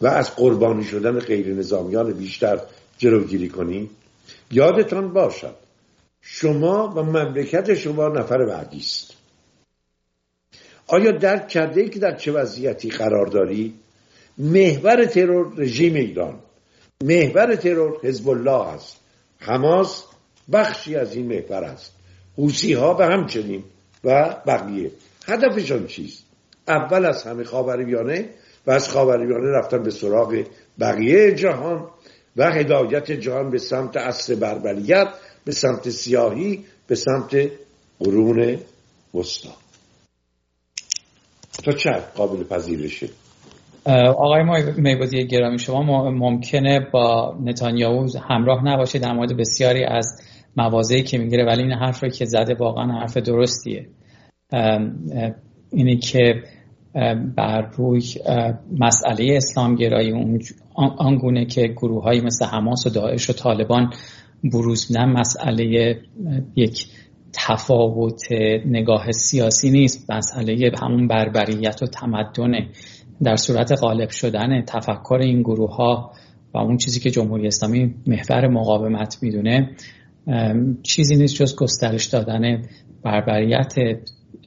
و 0.00 0.06
از 0.06 0.36
قربانی 0.36 0.84
شدن 0.84 1.18
غیر 1.18 1.54
نظامیان 1.54 2.12
بیشتر 2.12 2.60
جلوگیری 2.98 3.48
کنید؟ 3.48 3.90
یادتان 4.50 5.12
باشد 5.12 5.54
شما 6.26 6.88
و 6.88 7.02
مملکت 7.02 7.74
شما 7.74 8.08
نفر 8.08 8.44
بعدی 8.46 8.78
است. 8.78 9.14
آیا 10.86 11.10
درک 11.10 11.48
کرده 11.48 11.80
ای 11.80 11.88
که 11.88 11.98
در 11.98 12.16
چه 12.16 12.32
وضعیتی 12.32 12.90
قرار 12.90 13.26
داری؟ 13.26 13.74
محور 14.38 15.04
ترور 15.04 15.52
رژیم 15.56 15.94
ایران 15.94 16.40
محور 17.04 17.56
ترور 17.56 17.98
حزب 18.02 18.28
الله 18.28 18.68
است. 18.68 19.00
حماس 19.38 20.04
بخشی 20.52 20.96
از 20.96 21.14
این 21.14 21.26
محور 21.26 21.64
است. 21.64 21.92
حوسی 22.36 22.72
ها 22.72 22.94
به 22.94 23.06
همچنین 23.06 23.64
و 24.04 24.36
بقیه. 24.46 24.90
هدفشان 25.26 25.86
چیست؟ 25.86 26.24
اول 26.68 27.04
از 27.06 27.22
همه 27.22 27.44
خاورمیانه 27.44 28.30
و 28.66 28.70
از 28.70 28.88
خاورمیانه 28.88 29.50
رفتن 29.50 29.82
به 29.82 29.90
سراغ 29.90 30.44
بقیه 30.80 31.34
جهان 31.34 31.88
و 32.36 32.52
هدایت 32.52 33.12
جهان 33.12 33.50
به 33.50 33.58
سمت 33.58 33.96
اصل 33.96 34.34
بربریت 34.34 35.08
به 35.44 35.52
سمت 35.52 35.90
سیاهی 35.90 36.64
به 36.86 36.94
سمت 36.94 37.50
قرون 37.98 38.58
وسطا. 39.14 39.50
تا 41.64 41.72
چه 41.72 41.90
قابل 42.16 42.44
پذیرشه 42.44 43.08
آقای 44.16 44.42
میبودی 44.76 45.26
گرامی 45.26 45.58
شما 45.58 46.10
ممکنه 46.10 46.80
با 46.92 47.38
نتانیاهو 47.42 48.08
همراه 48.28 48.64
نباشه 48.64 48.98
در 48.98 49.12
مورد 49.12 49.36
بسیاری 49.36 49.84
از 49.84 50.20
موازهی 50.56 51.02
که 51.02 51.18
می‌گیره 51.18 51.44
ولی 51.44 51.62
این 51.62 51.72
حرف 51.72 52.02
رو 52.02 52.08
که 52.08 52.24
زده 52.24 52.54
واقعا 52.54 53.00
حرف 53.00 53.16
درستیه. 53.16 53.88
اینه 55.72 55.96
که 55.96 56.42
بر 57.36 57.70
روی 57.76 58.02
مسئله 58.78 59.36
اسلامگرایی 59.36 60.40
آنگونه 60.98 61.46
که 61.46 61.66
گروه 61.66 62.02
های 62.02 62.20
مثل 62.20 62.44
حماس 62.44 62.86
و 62.86 62.90
داعش 62.90 63.30
و 63.30 63.32
طالبان 63.32 63.92
بروز 64.44 64.86
میدن 64.90 65.04
مسئله 65.04 65.96
یک 66.56 66.86
تفاوت 67.32 68.32
نگاه 68.66 69.12
سیاسی 69.12 69.70
نیست 69.70 70.10
مسئله 70.10 70.70
همون 70.82 71.08
بربریت 71.08 71.82
و 71.82 71.86
تمدن 71.86 72.52
در 73.22 73.36
صورت 73.36 73.72
غالب 73.72 74.10
شدن 74.10 74.62
تفکر 74.62 75.18
این 75.20 75.42
گروه 75.42 75.76
ها 75.76 76.12
و 76.54 76.58
اون 76.58 76.76
چیزی 76.76 77.00
که 77.00 77.10
جمهوری 77.10 77.46
اسلامی 77.46 77.94
محور 78.06 78.48
مقاومت 78.48 79.18
می‌دونه 79.22 79.70
چیزی 80.82 81.16
نیست 81.16 81.34
جز 81.34 81.56
گسترش 81.56 82.06
دادن 82.06 82.62
بربریت 83.02 83.74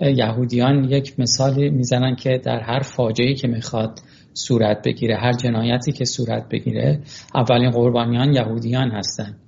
یهودیان 0.01 0.84
یک 0.84 1.20
مثالی 1.20 1.70
می‌زنن 1.70 2.15
که 2.15 2.41
در 2.44 2.60
هر 2.60 2.79
فاجعه 2.79 3.34
که 3.34 3.48
می‌خواد 3.48 4.00
صورت 4.34 4.82
بگیره 4.86 5.17
هر 5.17 5.34
جنایتی 5.34 5.91
که 5.91 6.06
صورت 6.06 6.50
بگیره 6.50 7.00
اولین 7.36 7.72
قربانیان 7.72 8.34
یهودیان 8.34 8.91
هستند 8.91 9.39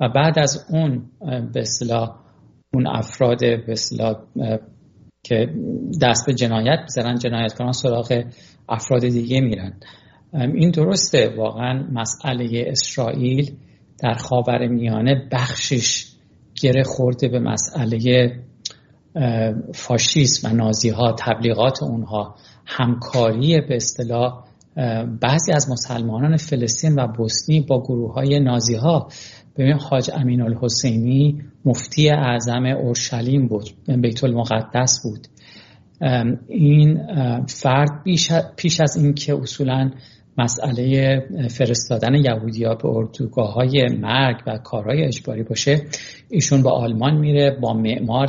و 0.00 0.08
بعد 0.08 0.38
از 0.38 0.66
اون 0.70 1.10
به 1.52 1.60
اصطلاح 1.60 2.14
اون 2.74 2.86
افراد 2.86 3.38
به 3.40 3.72
اصطلاح 3.72 4.14
که 5.22 5.46
دست 6.02 6.26
به 6.26 6.34
جنایت 6.34 6.78
بزنن 6.84 7.18
جنایتکاران 7.18 7.72
سراغ 7.72 8.24
افراد 8.68 9.00
دیگه 9.00 9.40
میرن. 9.40 9.72
این 10.32 10.70
درسته 10.70 11.34
واقعا 11.36 11.88
مسئله 11.92 12.64
اسرائیل 12.66 13.56
در 14.02 14.14
خاور 14.14 14.66
میانه 14.66 15.28
بخشش 15.32 16.06
گره 16.62 16.82
خورده 16.82 17.28
به 17.28 17.38
مسئله 17.38 18.30
فاشیسم 19.74 20.50
و 20.50 20.54
نازی 20.54 20.88
ها 20.88 21.16
تبلیغات 21.18 21.82
اونها. 21.82 22.34
همکاری 22.66 23.60
به 23.60 23.76
اصطلاح 23.76 24.44
بعضی 25.20 25.52
از 25.52 25.70
مسلمانان 25.70 26.36
فلسطین 26.36 26.94
و 26.98 27.06
بوسنی 27.06 27.60
با 27.60 27.82
گروه 27.82 28.14
های 28.14 28.40
نازی 28.40 28.74
ها 28.74 29.08
ببین 29.58 29.72
حاج 29.72 30.10
امین 30.14 30.42
الحسینی 30.42 31.42
مفتی 31.64 32.10
اعظم 32.10 32.64
اورشلیم 32.66 33.48
بود 33.48 33.70
بیت 34.02 34.24
المقدس 34.24 35.02
بود. 35.02 35.28
این 36.48 37.06
فرد 37.46 37.88
پیش 38.56 38.80
از 38.80 38.96
اینکه 38.96 39.34
اصولا 39.34 39.90
مسئله 40.38 41.20
فرستادن 41.50 42.14
یهودیا 42.14 42.74
به 42.74 42.88
اردوگاه 42.88 43.52
های 43.54 43.88
مرگ 44.00 44.36
و 44.46 44.58
کارهای 44.58 45.04
اجباری 45.04 45.42
باشه 45.42 45.82
ایشون 46.30 46.62
با 46.62 46.70
آلمان 46.70 47.16
میره 47.16 47.58
با 47.60 47.72
معمار 47.72 48.26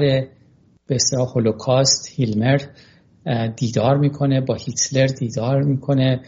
به 0.88 0.96
اصطلاح 0.96 1.28
هولوکاست 1.36 2.10
هیلمر 2.16 2.62
دیدار 3.56 3.98
می‌کنه 3.98 4.42
با 4.42 4.56
هیتلر 4.56 5.08
دیدار 5.08 5.62
می‌کنه. 5.62 6.22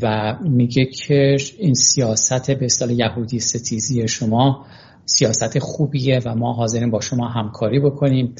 و 0.00 0.36
میگه 0.42 0.84
که 0.84 1.36
این 1.58 1.74
سیاست 1.74 2.50
به 2.50 2.64
اصطلاح 2.64 2.92
یهودی 2.92 3.40
ستیزی 3.40 4.08
شما 4.08 4.66
سیاست 5.04 5.58
خوبیه 5.58 6.20
و 6.24 6.34
ما 6.34 6.52
حاضرین 6.52 6.90
با 6.90 7.00
شما 7.00 7.28
همکاری 7.28 7.80
بکنیم. 7.80 8.34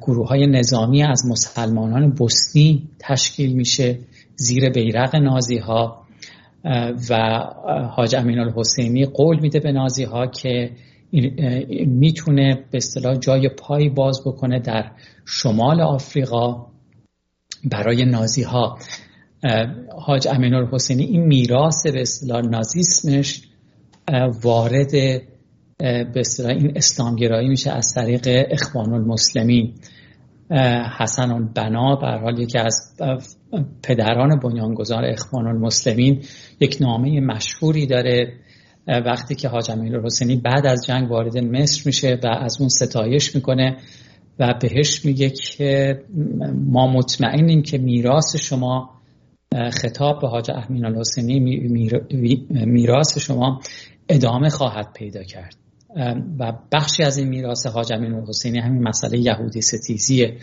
گروه 0.00 0.28
های 0.28 0.46
نظامی 0.46 1.02
از 1.02 1.26
مسلمانان 1.30 2.10
بوسنی 2.10 2.88
تشکیل 2.98 3.52
میشه 3.52 3.98
زیر 4.36 4.70
بیرق 4.70 5.16
نازی 5.16 5.58
ها 5.58 6.02
و 7.10 7.38
حاج 7.90 8.16
امین 8.16 8.38
الحسینی 8.38 9.06
قول 9.06 9.40
میده 9.40 9.60
به 9.60 9.72
نازی 9.72 10.04
ها 10.04 10.26
که 10.26 10.70
می‌تونه 11.86 12.64
به 12.70 12.76
اصطلاح 12.76 13.14
جای 13.14 13.48
پای 13.48 13.88
باز 13.88 14.20
بکنه 14.26 14.58
در 14.58 14.90
شمال 15.24 15.80
آفریقا 15.80 16.66
برای 17.64 18.04
نازی 18.04 18.42
ها 18.42 18.78
حاج 19.98 20.28
امین 20.28 20.54
الحسینی 20.54 21.04
این 21.04 21.26
میراث 21.26 21.86
به 21.86 22.00
اصطلاح 22.00 22.40
نازیسمش 22.40 23.42
وارد 24.42 24.90
به 25.78 26.12
اصطلاح 26.16 26.50
این 26.50 26.72
اسلامگرایی 26.76 27.48
میشه 27.48 27.70
از 27.70 27.92
طریق 27.94 28.46
اخوان 28.50 28.92
المسلمین. 28.92 29.74
حسن 30.98 31.30
البنا 31.30 31.96
بر 31.96 32.18
حال 32.18 32.38
یکی 32.38 32.58
از 32.58 32.74
پدران 33.82 34.38
بنیانگذار 34.38 35.04
اخوان 35.04 35.46
المسلمین 35.46 36.22
یک 36.60 36.76
نامه 36.80 37.20
مشهوری 37.20 37.86
داره. 37.86 38.32
وقتی 38.86 39.34
که 39.34 39.48
حاج 39.48 39.70
امین 39.70 39.94
الحسینی 39.94 40.36
بعد 40.36 40.66
از 40.66 40.86
جنگ 40.86 41.10
وارد 41.10 41.38
مصر 41.38 41.82
میشه 41.86 42.18
و 42.22 42.26
از 42.26 42.56
اون 42.60 42.68
ستایش 42.68 43.34
می‌کنه 43.34 43.76
و 44.38 44.54
بهش 44.60 45.04
میگه 45.04 45.30
که 45.30 46.00
ما 46.54 46.86
مطمئنیم 46.86 47.62
که 47.62 47.78
میراث 47.78 48.36
شما 48.36 49.01
خطاب 49.72 50.20
به 50.20 50.28
حاج 50.28 50.50
امین 50.50 50.84
الحسینی 50.84 51.40
میراث 52.50 53.18
شما 53.18 53.60
ادامه 54.08 54.48
خواهد 54.48 54.92
پیدا 54.94 55.22
کرد. 55.22 55.56
و 56.38 56.52
بخشی 56.72 57.02
از 57.02 57.18
این 57.18 57.28
میراث 57.28 57.66
حاج 57.66 57.92
امین 57.92 58.14
الحسینی 58.14 58.58
همین 58.58 58.82
مسئله 58.82 59.18
یهودی 59.18 59.60
ستیزیه 59.60 60.36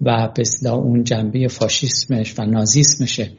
و 0.00 0.28
به 0.62 0.70
اون 0.70 1.04
جنبه 1.04 1.48
فاشیسمش 1.48 2.38
و 2.38 2.44
نازیسمشه. 2.44 3.30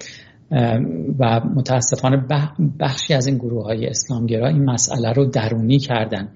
و 1.20 1.42
متاسفانه 1.56 2.26
بخشی 2.80 3.14
از 3.14 3.28
این 3.28 3.38
گروه 3.38 3.64
های 3.64 3.88
اسلامگرا 3.88 4.48
این 4.48 4.64
مسئله 4.64 5.14
رو 5.14 5.26
درونی 5.26 5.80
کردن. 5.80 6.30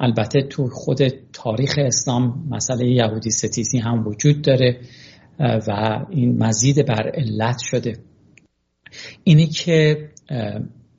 البته 0.00 0.42
تو 0.42 0.68
خود 0.68 0.98
تاریخ 1.32 1.74
اسلام 1.78 2.48
مسئله 2.50 2.86
یهودی 2.86 3.30
ستیزی 3.30 3.78
هم 3.78 4.06
وجود 4.06 4.42
داره 4.42 4.80
و 5.40 6.00
این 6.10 6.42
مزید 6.42 6.86
بر 6.86 7.10
علت 7.14 7.58
شده. 7.58 7.96
اینی 9.24 9.46
که 9.46 10.08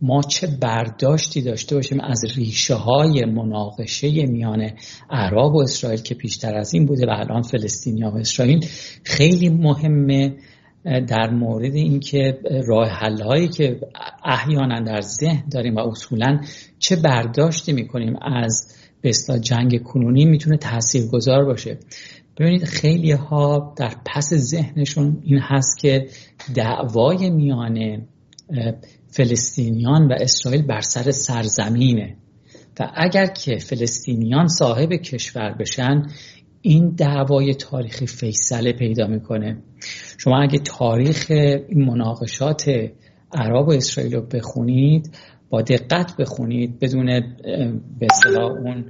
ما 0.02 0.22
چه 0.22 0.48
برداشتی 0.62 1.42
داشته 1.42 1.76
باشیم 1.76 2.00
از 2.00 2.26
ریشه 2.36 2.76
های 2.76 3.26
مناقشه 3.26 4.26
میان 4.26 4.72
عرب 5.10 5.56
و 5.56 5.62
اسرائیل 5.62 6.02
که 6.02 6.16
پیشتر 6.16 6.56
از 6.56 6.74
این 6.74 6.86
بوده 6.86 7.06
و 7.06 7.10
الان 7.10 7.42
فلسطینیا 7.42 8.12
و 8.12 8.18
اسرائیل. 8.18 8.66
خیلی 9.04 9.50
مهمه 9.50 10.36
در 10.84 11.30
مورد 11.30 11.76
اینکه 11.76 12.40
راه 12.68 12.88
حل 12.88 13.22
هایی 13.22 13.48
که 13.48 13.80
احیانا 14.26 14.80
در 14.80 15.02
ذهن 15.02 15.44
داریم 15.52 15.76
و 15.76 15.80
اصولا 15.80 16.42
چه 16.80 16.96
برداشتی 16.96 17.74
می‌کنیم 17.74 18.16
از 18.22 18.76
بستا 19.04 19.38
جنگ 19.38 19.84
کنونی 19.84 20.26
می‌تونه 20.26 20.58
تاثیرگذار 20.58 21.46
باشه. 21.46 21.78
ببینید 22.38 22.64
خیلی 22.64 23.12
ها 23.12 23.74
در 23.78 23.96
پس 24.06 24.34
ذهنشون 24.34 25.22
این 25.24 25.40
هست 25.40 25.78
که 25.78 26.08
دعوای 26.56 27.30
میان 27.30 28.08
فلسطینیان 29.08 30.08
و 30.08 30.16
اسرائیل 30.20 30.62
بر 30.62 30.82
سر 30.82 31.12
سرزمینه. 31.12 32.16
و 32.80 32.92
اگر 32.96 33.26
که 33.26 33.58
فلسطینیان 33.58 34.48
صاحب 34.48 34.94
کشور 34.94 35.56
بشن 35.60 36.04
این 36.62 36.90
دعوای 36.90 37.54
تاریخی 37.54 38.08
فیصله 38.08 38.74
پیدا 38.74 39.08
می‌کنه. 39.08 39.58
شما 40.18 40.42
اگه 40.42 40.60
تاریخ 40.60 41.26
این 41.30 41.86
مناقشات 41.86 42.66
عرب 43.34 43.68
و 43.68 43.72
اسرائیل 43.72 44.16
رو 44.16 44.22
بخونید 44.22 45.16
با 45.50 45.62
دقت 45.62 46.18
بخونید 46.18 46.80
بدون 46.80 47.06
به 48.00 48.08
اصطلاح 48.12 48.52
اون 48.52 48.86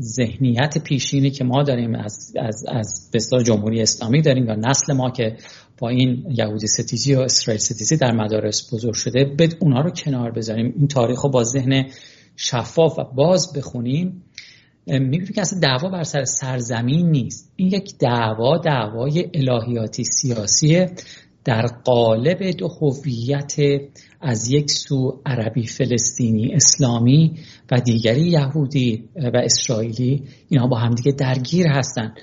ذهنیت 0.00 0.78
پیشینی 0.78 1.30
که 1.30 1.44
ما 1.44 1.62
داریم 1.62 1.94
از 1.94 2.32
از 2.36 2.64
از 2.68 3.10
بسیار 3.14 3.42
جمهوری 3.42 3.82
اسلامی 3.82 4.22
داریم 4.22 4.48
و 4.48 4.52
نسل 4.52 4.92
ما 4.92 5.10
که 5.10 5.36
با 5.78 5.88
این 5.88 6.26
یهودی 6.30 6.66
ستیزی 6.66 7.14
و 7.14 7.20
اسرائیل 7.20 7.60
ستیزی 7.60 7.96
در 7.96 8.12
مدارس 8.12 8.74
بزرگ 8.74 8.94
شده 8.94 9.24
بد 9.24 9.54
اونا 9.60 9.80
رو 9.80 9.90
کنار 9.90 10.30
بذاریم. 10.30 10.74
این 10.76 10.88
تاریخ 10.88 11.20
رو 11.20 11.30
با 11.30 11.44
ذهن 11.44 11.86
شفاف 12.36 12.98
و 12.98 13.04
باز 13.04 13.52
بخونیم. 13.52 14.22
می‌بینیم 14.86 15.26
که 15.34 15.40
اصلا 15.40 15.60
دعوا 15.60 15.88
بر 15.88 16.02
سر 16.02 16.24
سرزمین 16.24 17.10
نیست. 17.10 17.52
این 17.56 17.68
یک 17.68 17.98
دعوا 17.98 18.58
دعوای 18.58 19.30
الهیاتی 19.34 20.04
سیاسیه 20.04 20.90
در 21.44 21.66
قالب 21.84 22.50
دو 22.50 22.68
هویت 22.68 23.56
از 24.20 24.50
یک 24.50 24.70
سو 24.70 25.20
عربی 25.26 25.66
فلسطینی 25.66 26.54
اسلامی 26.54 27.34
و 27.70 27.80
دیگری 27.80 28.28
یهودی 28.28 29.08
و 29.16 29.36
اسرائیلی 29.44 30.24
اینها 30.48 30.66
با 30.66 30.76
همدیگه 30.76 31.12
درگیر 31.12 31.66
هستند 31.66 32.16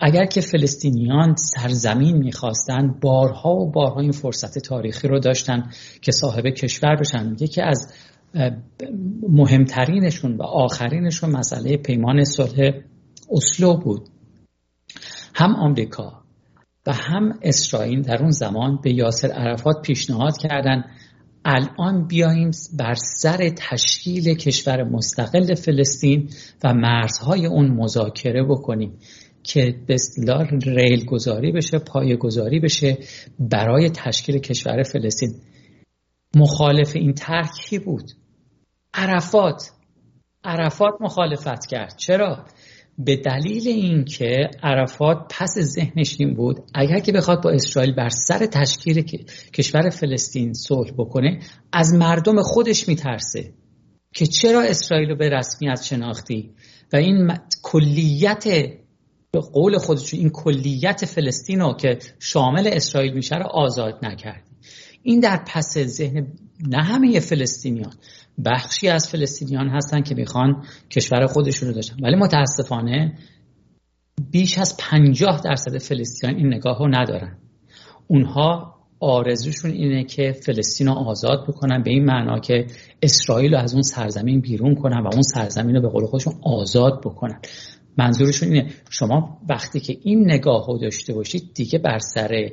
اگر 0.00 0.26
که 0.26 0.40
فلسطینیان 0.40 1.34
سرزمین 1.36 2.16
می‌خواستن 2.16 2.94
بارها 3.00 3.50
و 3.50 3.70
بارها 3.70 4.00
این 4.00 4.12
فرصت 4.12 4.58
تاریخی 4.58 5.08
رو 5.08 5.18
داشتن 5.18 5.70
که 6.02 6.12
صاحب 6.12 6.46
کشور 6.46 6.96
بشن. 6.96 7.36
یکی 7.40 7.62
از 7.62 7.92
مهمترینشون 9.28 10.36
و 10.36 10.42
آخرینشون 10.42 11.30
مسئله 11.30 11.76
پیمان 11.76 12.24
صلح 12.24 12.72
اسلو 13.30 13.76
بود. 13.76 14.08
هم 15.34 15.54
آمریکا 15.54 16.25
و 16.86 16.92
هم 16.92 17.38
اسرائیل 17.42 18.02
در 18.02 18.22
اون 18.22 18.30
زمان 18.30 18.78
به 18.82 18.92
یاسر 18.92 19.28
عرفات 19.28 19.82
پیشنهاد 19.82 20.36
کردند 20.36 20.84
الان 21.44 22.06
بیاییم 22.06 22.50
بر 22.78 22.94
سر 22.94 23.48
تشکیل 23.48 24.34
کشور 24.34 24.82
مستقل 24.84 25.54
فلسطین 25.54 26.30
و 26.64 26.74
مرزهای 26.74 27.46
اون 27.46 27.70
مذاکره 27.70 28.44
بکنیم 28.44 28.98
که 29.42 29.74
به 29.86 29.96
ریل 30.66 31.04
گذاری 31.04 31.52
بشه 31.52 31.78
پای 31.78 32.16
گذاری 32.16 32.60
بشه 32.60 32.98
برای 33.38 33.90
تشکیل 33.90 34.38
کشور 34.38 34.82
فلسطین. 34.82 35.34
مخالف 36.36 36.96
این 36.96 37.12
ترکی 37.12 37.78
بود؟ 37.78 38.10
عرفات. 38.94 39.70
عرفات 40.44 40.94
مخالفت 41.00 41.66
کرد. 41.66 41.96
چرا؟ 41.96 42.44
به 42.98 43.16
دلیل 43.16 43.68
اینکه 43.68 44.50
عرفات 44.62 45.16
پس 45.30 45.54
ذهنش 45.58 46.16
این 46.18 46.34
بود 46.34 46.56
اگر 46.74 46.98
که 46.98 47.12
بخواد 47.12 47.42
با 47.42 47.50
اسرائیل 47.50 47.94
بر 47.94 48.08
سر 48.08 48.46
تشکیل 48.46 49.02
کشور 49.52 49.90
فلسطین 49.90 50.52
صلح 50.52 50.90
بکنه 50.98 51.40
از 51.72 51.94
مردم 51.94 52.42
خودش 52.42 52.88
میترسه 52.88 53.52
که 54.14 54.26
چرا 54.26 54.62
اسرائیل 54.62 55.08
رو 55.08 55.16
به 55.16 55.28
رسمیت 55.28 55.82
شناختی؟ 55.82 56.54
و 56.92 56.96
این 56.96 57.32
کلیت 57.62 58.44
به 59.30 59.40
قول 59.40 59.78
خودشون 59.78 60.20
این 60.20 60.30
کلیت 60.30 61.04
فلسطین 61.04 61.60
رو 61.60 61.74
که 61.74 61.98
شامل 62.18 62.68
اسرائیل 62.72 63.12
میشه 63.12 63.36
رو 63.36 63.46
آزاد 63.46 63.98
نکردی 64.02 64.55
این 65.06 65.20
در 65.20 65.44
پس 65.46 65.78
ذهن 65.78 66.26
نه 66.68 66.82
همه 66.82 67.20
فلسطینیان 67.20 67.92
بخشی 68.44 68.88
از 68.88 69.08
فلسطینیان 69.08 69.68
هستن 69.68 70.02
که 70.02 70.14
می‌خوان 70.14 70.64
کشور 70.90 71.26
خودشون 71.26 71.68
رو 71.68 71.74
داشتن. 71.74 71.96
ولی 72.02 72.16
متاسفانه 72.16 73.18
بیش 74.30 74.58
از 74.58 74.76
پنجاه 74.78 75.40
درصد 75.44 75.78
فلسطینیان 75.78 76.40
این 76.40 76.54
نگاه 76.54 76.78
رو 76.78 76.88
ندارن. 76.88 77.38
اونها 78.06 78.74
آرزوشون 79.00 79.70
اینه 79.70 80.04
که 80.04 80.32
فلسطین 80.32 80.86
رو 80.86 80.92
آزاد 80.92 81.46
بکنن 81.48 81.82
به 81.82 81.90
این 81.90 82.04
معنا 82.04 82.38
که 82.38 82.66
اسرائیل 83.02 83.54
رو 83.54 83.60
از 83.60 83.72
اون 83.72 83.82
سرزمین 83.82 84.40
بیرون 84.40 84.74
کنن 84.74 85.00
و 85.00 85.08
اون 85.12 85.22
سرزمین 85.22 85.76
رو 85.76 85.82
به 85.82 85.88
قول 85.88 86.06
خودشون 86.06 86.34
آزاد 86.42 87.00
بکنن. 87.00 87.40
منظورشون 87.98 88.52
اینه 88.52 88.70
شما 88.90 89.40
وقتی 89.48 89.80
که 89.80 89.96
این 90.02 90.30
نگاه 90.30 90.66
رو 90.66 90.78
داشته 90.78 91.14
باشید 91.14 91.54
دیگه 91.54 91.78
بر 91.78 91.98
سر 91.98 92.50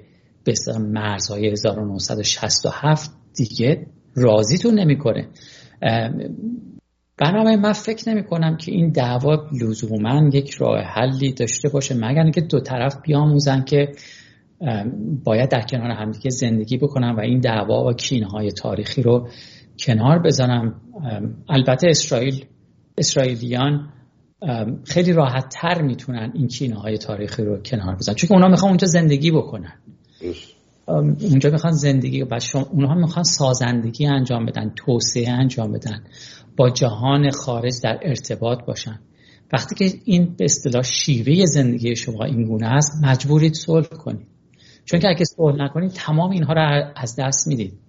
مرزهای 0.79 1.47
1967 1.51 3.11
دیگه 3.35 3.87
راضیتون 4.15 4.79
نمی‌کنه. 4.79 5.27
بنابراین 7.17 7.59
من 7.59 7.73
فکر 7.73 8.09
نمی 8.09 8.23
کنم 8.23 8.57
که 8.57 8.71
این 8.71 8.89
دعوا 8.89 9.49
لزوما 9.61 10.29
یک 10.33 10.49
راه 10.49 10.81
حلی 10.81 11.33
داشته 11.33 11.69
باشه 11.69 11.95
مگر 11.95 12.23
اینکه 12.23 12.41
دو 12.41 12.59
طرف 12.59 12.95
بیاموزن 13.03 13.63
که 13.63 13.91
باید 15.23 15.49
در 15.49 15.61
کنار 15.61 15.91
همدیگه 15.91 16.29
زندگی 16.29 16.77
بکنن 16.77 17.15
و 17.15 17.19
این 17.19 17.39
دعوا 17.39 17.85
و 17.85 17.93
کینه 17.93 18.27
های 18.27 18.51
تاریخی 18.51 19.01
رو 19.01 19.27
کنار 19.79 20.19
بزنم 20.19 20.81
البته 21.49 21.87
اسرائیل 21.89 22.45
اسرائیلیان 22.97 23.89
خیلی 24.85 25.13
راحت 25.13 25.45
تر 25.61 25.81
می‌تونن 25.81 26.31
این 26.33 26.47
کینه 26.47 26.75
های 26.75 26.97
تاریخی 26.97 27.43
رو 27.43 27.61
کنار 27.61 27.95
بزنن 27.95 28.15
چون 28.15 28.29
اونا 28.31 28.47
می‌خوان 28.47 28.69
اونجا 28.69 28.87
زندگی 28.87 29.31
بکنن. 29.31 29.73
اونجا 30.85 31.49
می‌خوان 31.49 31.73
زندگی 31.73 32.23
و 32.31 32.39
شما 32.39 32.61
اونها 32.71 32.95
می‌خوان 32.95 33.23
سازندگی 33.23 34.05
انجام 34.05 34.45
بدن 34.45 34.73
توسعه 34.75 35.31
انجام 35.31 35.71
بدن 35.71 36.03
با 36.57 36.69
جهان 36.69 37.31
خارج 37.31 37.73
در 37.83 37.99
ارتباط 38.01 38.59
باشن. 38.65 38.99
وقتی 39.53 39.75
که 39.75 39.97
این 40.05 40.35
به 40.37 40.45
اصطلاح 40.45 40.83
شیوه 40.83 41.45
زندگی 41.45 41.95
شما 41.95 42.23
این 42.25 42.43
گونه 42.43 42.67
است 42.67 43.03
مجبورید 43.03 43.53
صلح 43.53 43.87
کنید. 43.87 44.27
چون 44.85 44.99
که 44.99 45.07
اگه 45.09 45.25
صلح 45.25 45.55
نکنید 45.55 45.91
تمام 45.91 46.31
اینها 46.31 46.53
رو 46.53 46.91
از 46.95 47.15
دست 47.19 47.47
می‌دید. 47.47 47.82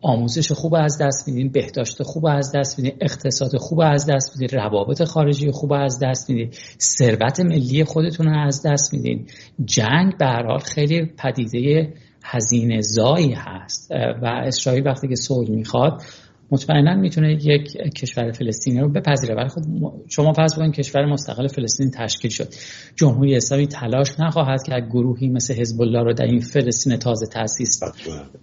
آموزش 0.00 0.52
خوب 0.52 0.74
از 0.74 0.98
دست 1.00 1.28
میدین 1.28 1.48
بهداشت 1.48 2.02
خوب 2.02 2.26
از 2.26 2.52
دست 2.54 2.78
میدین 2.78 2.96
اقتصاد 3.00 3.56
خوب 3.56 3.80
از 3.80 4.06
دست 4.06 4.32
میدین 4.36 4.58
روابط 4.58 5.04
خارجی 5.04 5.50
خوب 5.50 5.72
از 5.72 5.98
دست 6.02 6.30
میدین 6.30 6.50
ثروت 6.80 7.40
ملی 7.40 7.84
خودتون 7.84 8.26
رو 8.26 8.38
از 8.46 8.66
دست 8.66 8.94
میدین. 8.94 9.26
جنگ 9.64 10.18
به 10.18 10.26
حال 10.26 10.58
خیلی 10.58 11.06
پدیده 11.18 11.94
هزینه 12.24 12.80
زایی 12.80 13.32
هست 13.32 13.90
و 14.22 14.26
اسرائیل 14.26 14.86
وقتی 14.86 15.08
که 15.08 15.16
صلح 15.16 15.50
می‌خواد 15.50 16.02
مطمئنا 16.50 16.94
می‌تونه 16.94 17.32
یک 17.32 17.72
کشور 17.96 18.32
فلسطینی 18.32 18.80
رو 18.80 18.88
بپذیره. 18.88 19.34
ولی 19.34 19.48
خب 19.48 19.60
شما 20.08 20.32
فرض 20.32 20.54
بکنید 20.54 20.74
کشور 20.74 21.06
مستقل 21.06 21.46
فلسطین 21.46 21.90
تشکیل 21.90 22.30
شد. 22.30 22.48
جمهوری 22.96 23.36
اسلامی 23.36 23.66
تلاش 23.66 24.20
نخواهد 24.20 24.62
که 24.62 24.72
گروهی 24.90 25.28
مثل 25.28 25.54
حزب 25.54 25.80
الله 25.80 26.02
رو 26.02 26.12
در 26.12 26.24
این 26.24 26.40
فلسطین 26.40 26.96
تازه 26.96 27.26
تاسیس 27.26 27.80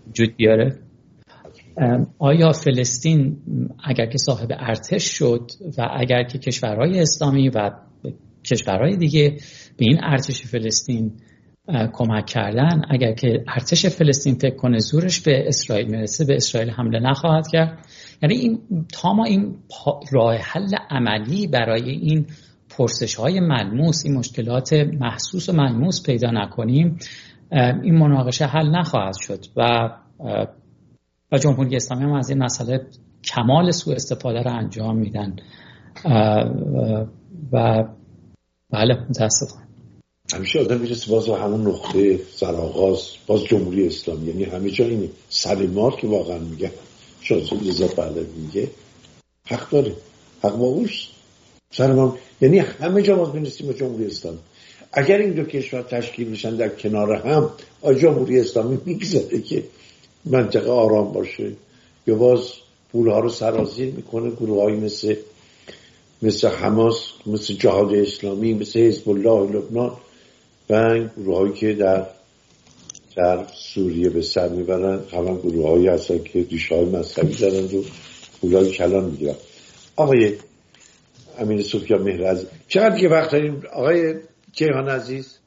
وجود 0.09 0.35
بیاره. 0.35 0.77
آیا 2.19 2.51
فلسطین 2.51 3.38
اگر 3.84 4.05
که 4.05 4.17
صاحب 4.17 4.51
ارتش 4.51 5.03
شد 5.03 5.51
و 5.77 5.88
اگر 5.99 6.23
که 6.23 6.38
کشورهای 6.38 6.99
اسلامی 6.99 7.49
و 7.49 7.71
کشورهای 8.45 8.97
دیگه 8.97 9.29
به 9.77 9.86
این 9.86 9.99
ارتش 10.03 10.41
فلسطین 10.45 11.12
کمک 11.93 12.25
کردن 12.25 12.81
اگر 12.89 13.13
که 13.13 13.43
ارتش 13.47 13.86
فلسطین 13.86 14.36
فکر 14.36 14.55
کنه 14.55 14.79
زورش 14.79 15.21
به 15.21 15.47
اسرائیل 15.47 15.88
می‌رسه 15.88 16.25
به 16.25 16.36
اسرائیل 16.36 16.69
حمله 16.69 16.99
نخواهد 16.99 17.47
کرد. 17.47 17.86
یعنی 18.21 18.36
این 18.36 18.60
تا 18.93 19.13
ما 19.13 19.23
این 19.23 19.55
راه 20.12 20.36
حل 20.36 20.75
عملی 20.89 21.47
برای 21.47 21.89
این 21.89 22.25
پرسش 22.77 23.15
های 23.15 23.39
ملموس 23.39 24.05
این 24.05 24.17
مشکلات 24.17 24.73
محسوس 24.73 25.49
و 25.49 25.53
ملموس 25.53 26.03
پیدا 26.05 26.31
نکنیم 26.31 26.97
این 27.84 27.97
مناقشه 27.97 28.45
حل 28.45 28.69
نخواهد 28.69 29.15
شد 29.19 29.45
و 29.57 29.89
و 31.31 31.37
جمهوری 31.37 31.75
اسلامی 31.75 32.03
هم 32.03 32.13
از 32.13 32.29
این 32.29 32.43
مسئله 32.43 32.87
کمال 33.23 33.71
سوء 33.71 33.95
استفاده 33.95 34.41
رو 34.41 34.51
انجام 34.51 34.97
میدن. 34.97 35.35
و 37.51 37.83
بله 38.71 38.93
متاسفم 39.09 39.67
همیشه 40.33 40.59
آدم 40.59 40.79
می‌رسه 40.79 41.11
باز 41.11 41.29
همون 41.29 41.67
نقطه 41.67 42.17
سرآغاز 42.17 43.09
باز 43.27 43.43
جمهوری 43.43 43.87
اسلامی. 43.87 44.27
یعنی 44.27 44.43
همه 44.43 44.69
جا 44.69 44.85
این 44.85 45.09
سلیمات 45.29 45.97
که 45.97 46.07
واقعا 46.07 46.37
میگه 46.37 46.71
شازو 47.21 47.55
رضا 47.55 47.87
پهلوی 47.87 48.25
میگه. 48.37 48.67
حق 49.47 49.69
داره. 49.69 49.95
حق 50.43 50.57
با 50.57 50.65
اوست. 50.65 51.07
سلمان 51.71 52.17
یعنی 52.41 52.59
همه 52.59 53.01
جا 53.01 53.15
باز 53.15 53.35
می‌رسیم 53.35 53.67
به 53.67 53.73
جمهوری 53.73 54.05
اسلامی. 54.05 54.39
اگر 54.93 55.17
این 55.17 55.33
دو 55.33 55.43
کشور 55.43 55.81
تشکیل 55.81 56.27
میشن 56.27 56.55
در 56.55 56.69
کنار 56.69 57.13
هم 57.13 57.49
جمهوری 58.01 58.39
اسلامی 58.39 58.77
می‌گذاره 58.85 59.41
که 59.41 59.63
منطقه 60.25 60.71
آرام 60.71 61.12
باشه. 61.13 61.51
یا 62.07 62.15
باز 62.15 62.53
پولها 62.91 63.19
رو 63.19 63.29
سرازیر 63.29 63.93
می‌کنه 63.93 64.31
گروه 64.31 64.63
های 64.63 64.73
مثل 64.73 65.15
مثل 66.21 66.47
حماس 66.47 67.12
مثل 67.25 67.53
جهاد 67.53 67.95
اسلامی 67.95 68.53
مثل 68.53 68.79
حزب 68.79 69.10
الله 69.10 69.51
لبنان 69.51 69.97
و 70.69 70.99
گروه 71.17 71.53
که 71.53 71.73
در 71.73 72.07
در 73.15 73.47
سوریه 73.53 74.10
به 74.10 74.21
سر 74.21 74.49
می‌برن. 74.49 74.99
همه 75.12 75.38
گروه 75.38 75.69
هایی 75.69 75.88
هستن 75.88 76.23
که 76.23 76.45
ریشه 76.51 76.75
های 76.75 76.86
مذهبی 76.86 77.36
دارن 77.36 77.65
و 77.65 77.84
پولای 78.41 78.71
کلان 78.71 79.03
می‌گیرن. 79.03 79.36
آقای 79.95 80.38
امین 81.39 81.62
صوفیا 81.62 81.97
مهرزی 81.97 82.47
چقدر 82.67 82.95
دیگه 82.95 83.10
وقت 83.10 83.31
داریم؟ 83.31 83.63
آقای 83.73 84.15
کیهان 84.53 84.89
عزیز؟ 84.89 85.38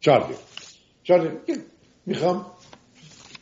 چهار 0.00 0.34
چهار 1.04 1.32
می‌خوام 2.06 2.46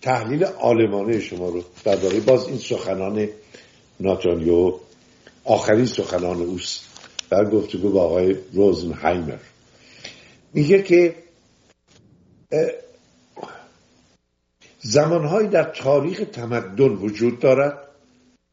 تحلیل 0.05 0.45
آلمانه 0.45 1.21
شما 1.21 1.49
رو 1.49 1.63
درباره 1.85 2.21
باز 2.21 2.49
این 2.49 2.59
سخنان 2.59 3.29
ناتالیو 4.01 4.73
آخرین 5.45 5.87
سخنان 5.87 6.43
اوست 6.43 6.85
در 7.31 7.45
گفتگو 7.45 7.91
با 7.91 8.03
آقای 8.03 8.37
روزنهایمر. 8.53 9.39
میگه 10.55 10.83
که 10.83 11.15
زمانهایی 14.81 15.49
در 15.49 15.65
تاریخ 15.65 16.23
تمدن 16.33 16.89
وجود 16.89 17.39
دارد 17.39 17.79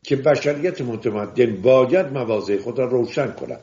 که 0.04 0.16
بشریت 0.16 0.82
متمدن 0.82 1.62
باید 1.62 2.06
مواضع 2.06 2.58
خود 2.58 2.80
را 2.80 2.86
روشن 2.86 3.32
کند. 3.32 3.60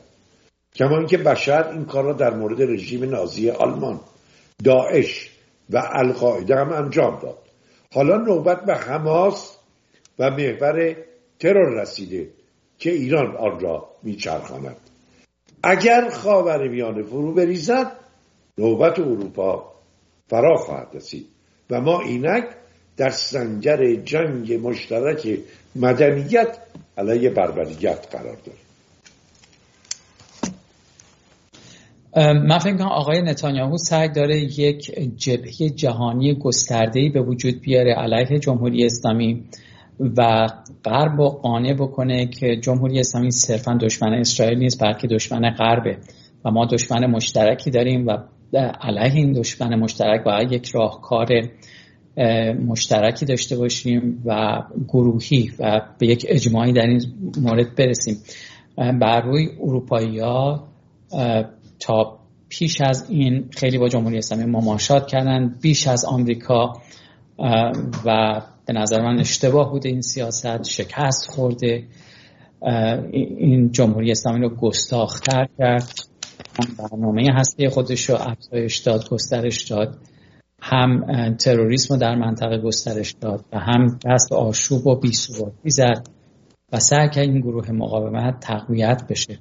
کما 0.75 0.97
اینکه 0.97 1.17
بشر 1.17 1.67
این 1.67 1.85
کار 1.85 2.03
را 2.03 2.13
در 2.13 2.33
مورد 2.33 2.61
رژیم 2.61 3.03
نازی 3.03 3.49
آلمان 3.49 3.99
داعش 4.63 5.29
و 5.69 5.83
القاعده 5.93 6.55
هم 6.55 6.71
انجام 6.71 7.19
داد. 7.19 7.48
حالا 7.93 8.17
نوبت 8.17 8.65
به 8.65 8.75
حماس 8.75 9.57
و 10.19 10.29
محور 10.29 10.95
ترور 11.39 11.81
رسیده 11.81 12.29
که 12.77 12.91
ایران 12.91 13.35
آن 13.35 13.59
را 13.59 13.89
میچرخاند. 14.03 14.77
اگر 15.63 16.09
خاور 16.09 16.67
میانه 16.67 17.03
فرو 17.03 17.33
بریزد 17.33 17.91
نوبت 18.57 18.99
اروپا 18.99 19.73
فرا 20.27 20.57
خواهد 20.57 20.87
رسید 20.93 21.27
و 21.69 21.81
ما 21.81 22.01
اینک 22.01 22.45
در 22.97 23.09
سنجر 23.09 23.95
جنگ 23.95 24.67
مشترک 24.67 25.39
مدنیت 25.75 26.57
علیه 26.97 27.29
بربریت 27.29 28.07
قرار 28.11 28.35
داریم. 28.35 28.68
من 32.15 32.57
فکر 32.57 32.77
کنم 32.77 32.87
آقای 32.87 33.21
نتانیاهو 33.21 33.77
سعی 33.77 34.09
داره 34.09 34.39
یک 34.59 34.91
جبهه 35.17 35.69
جهانی 35.69 36.33
گسترده‌ای 36.33 37.09
به 37.09 37.21
وجود 37.21 37.61
بیاره 37.61 37.93
علیه 37.93 38.39
جمهوری 38.39 38.85
اسلامی 38.85 39.43
و 40.17 40.47
غرب 40.85 41.21
رو 41.21 41.29
قانع 41.29 41.73
بکنه 41.73 42.25
که 42.25 42.55
جمهوری 42.55 42.99
اسلامی 42.99 43.31
صرفا 43.31 43.73
دشمن 43.81 44.13
اسرائیل 44.13 44.59
نیست 44.59 44.83
بلکه 44.83 45.07
دشمن 45.07 45.49
غربه 45.49 45.97
و 46.45 46.51
ما 46.51 46.65
دشمن 46.65 47.05
مشترکی 47.05 47.71
داریم 47.71 48.07
و 48.07 48.17
علیه 48.81 49.15
این 49.15 49.33
دشمن 49.33 49.75
مشترک 49.75 50.23
باید 50.23 50.51
یک 50.51 50.69
راهکار 50.69 51.27
مشترکی 52.67 53.25
داشته 53.25 53.57
باشیم 53.57 54.23
و 54.25 54.63
گروهی 54.87 55.51
و 55.59 55.81
به 55.99 56.07
یک 56.07 56.25
اجماعی 56.29 56.73
در 56.73 56.87
این 56.87 57.01
مورد 57.41 57.75
برسیم. 57.75 58.17
بر 58.77 59.21
روی 59.21 59.47
اروپایی 59.61 60.19
ها 60.19 60.67
تا 61.79 62.19
پیش 62.49 62.81
از 62.81 63.09
این 63.09 63.49
خیلی 63.51 63.77
با 63.77 63.89
جمهوری 63.89 64.17
اسلامی 64.17 64.45
مماشات 64.45 65.07
کردن 65.07 65.55
بیش 65.61 65.87
از 65.87 66.05
آمریکا 66.05 66.73
و 68.05 68.41
به 68.65 68.73
نظر 68.73 69.01
من 69.01 69.19
اشتباه 69.19 69.71
بوده 69.71 69.89
این 69.89 70.01
سیاست 70.01 70.63
شکست 70.63 71.31
خورده 71.31 71.83
این 73.11 73.71
جمهوری 73.71 74.11
اسلامی 74.11 74.39
رو 74.39 74.49
گستاختر 74.49 75.47
کرد. 75.57 75.93
برنامه 76.77 77.23
هسته 77.33 77.69
خودش 77.69 78.09
رو 78.09 78.15
افزایش 78.15 78.77
داد 78.77 79.09
گسترش 79.09 79.63
داد. 79.63 79.97
هم 80.61 81.35
تروریسم 81.35 81.93
رو 81.93 81.99
در 81.99 82.15
منطقه 82.15 82.57
گسترش 82.57 83.11
داد 83.11 83.45
و 83.53 83.59
هم 83.59 83.99
دست 84.05 84.33
آشوب 84.33 84.87
و 84.87 84.95
بیثباتی 84.95 85.69
زد 85.69 86.07
و 86.71 86.79
سعی 86.79 87.09
کرد 87.09 87.23
این 87.23 87.39
گروه 87.39 87.71
مقاومت 87.71 88.39
تقویت 88.39 89.03
بشه. 89.09 89.39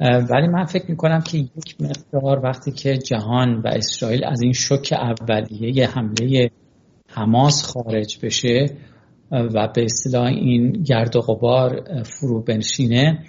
ولی 0.00 0.48
من 0.48 0.64
فکر 0.64 0.90
می‌کنم 0.90 1.20
که 1.20 1.38
یک 1.38 1.76
مقدار 1.80 2.40
وقتی 2.44 2.72
که 2.72 2.98
جهان 2.98 3.60
و 3.60 3.68
اسرائیل 3.68 4.24
از 4.24 4.42
این 4.42 4.52
شوک 4.52 4.94
اولیه 4.96 5.86
حمله 5.86 6.50
حماس 7.08 7.62
خارج 7.62 8.18
بشه 8.22 8.66
و 9.30 9.68
به 9.74 9.84
اصطلاح 9.84 10.26
این 10.26 10.72
گرد 10.72 11.16
و 11.16 11.20
غبار 11.20 11.84
فرو 12.04 12.42
بنشینه 12.42 13.24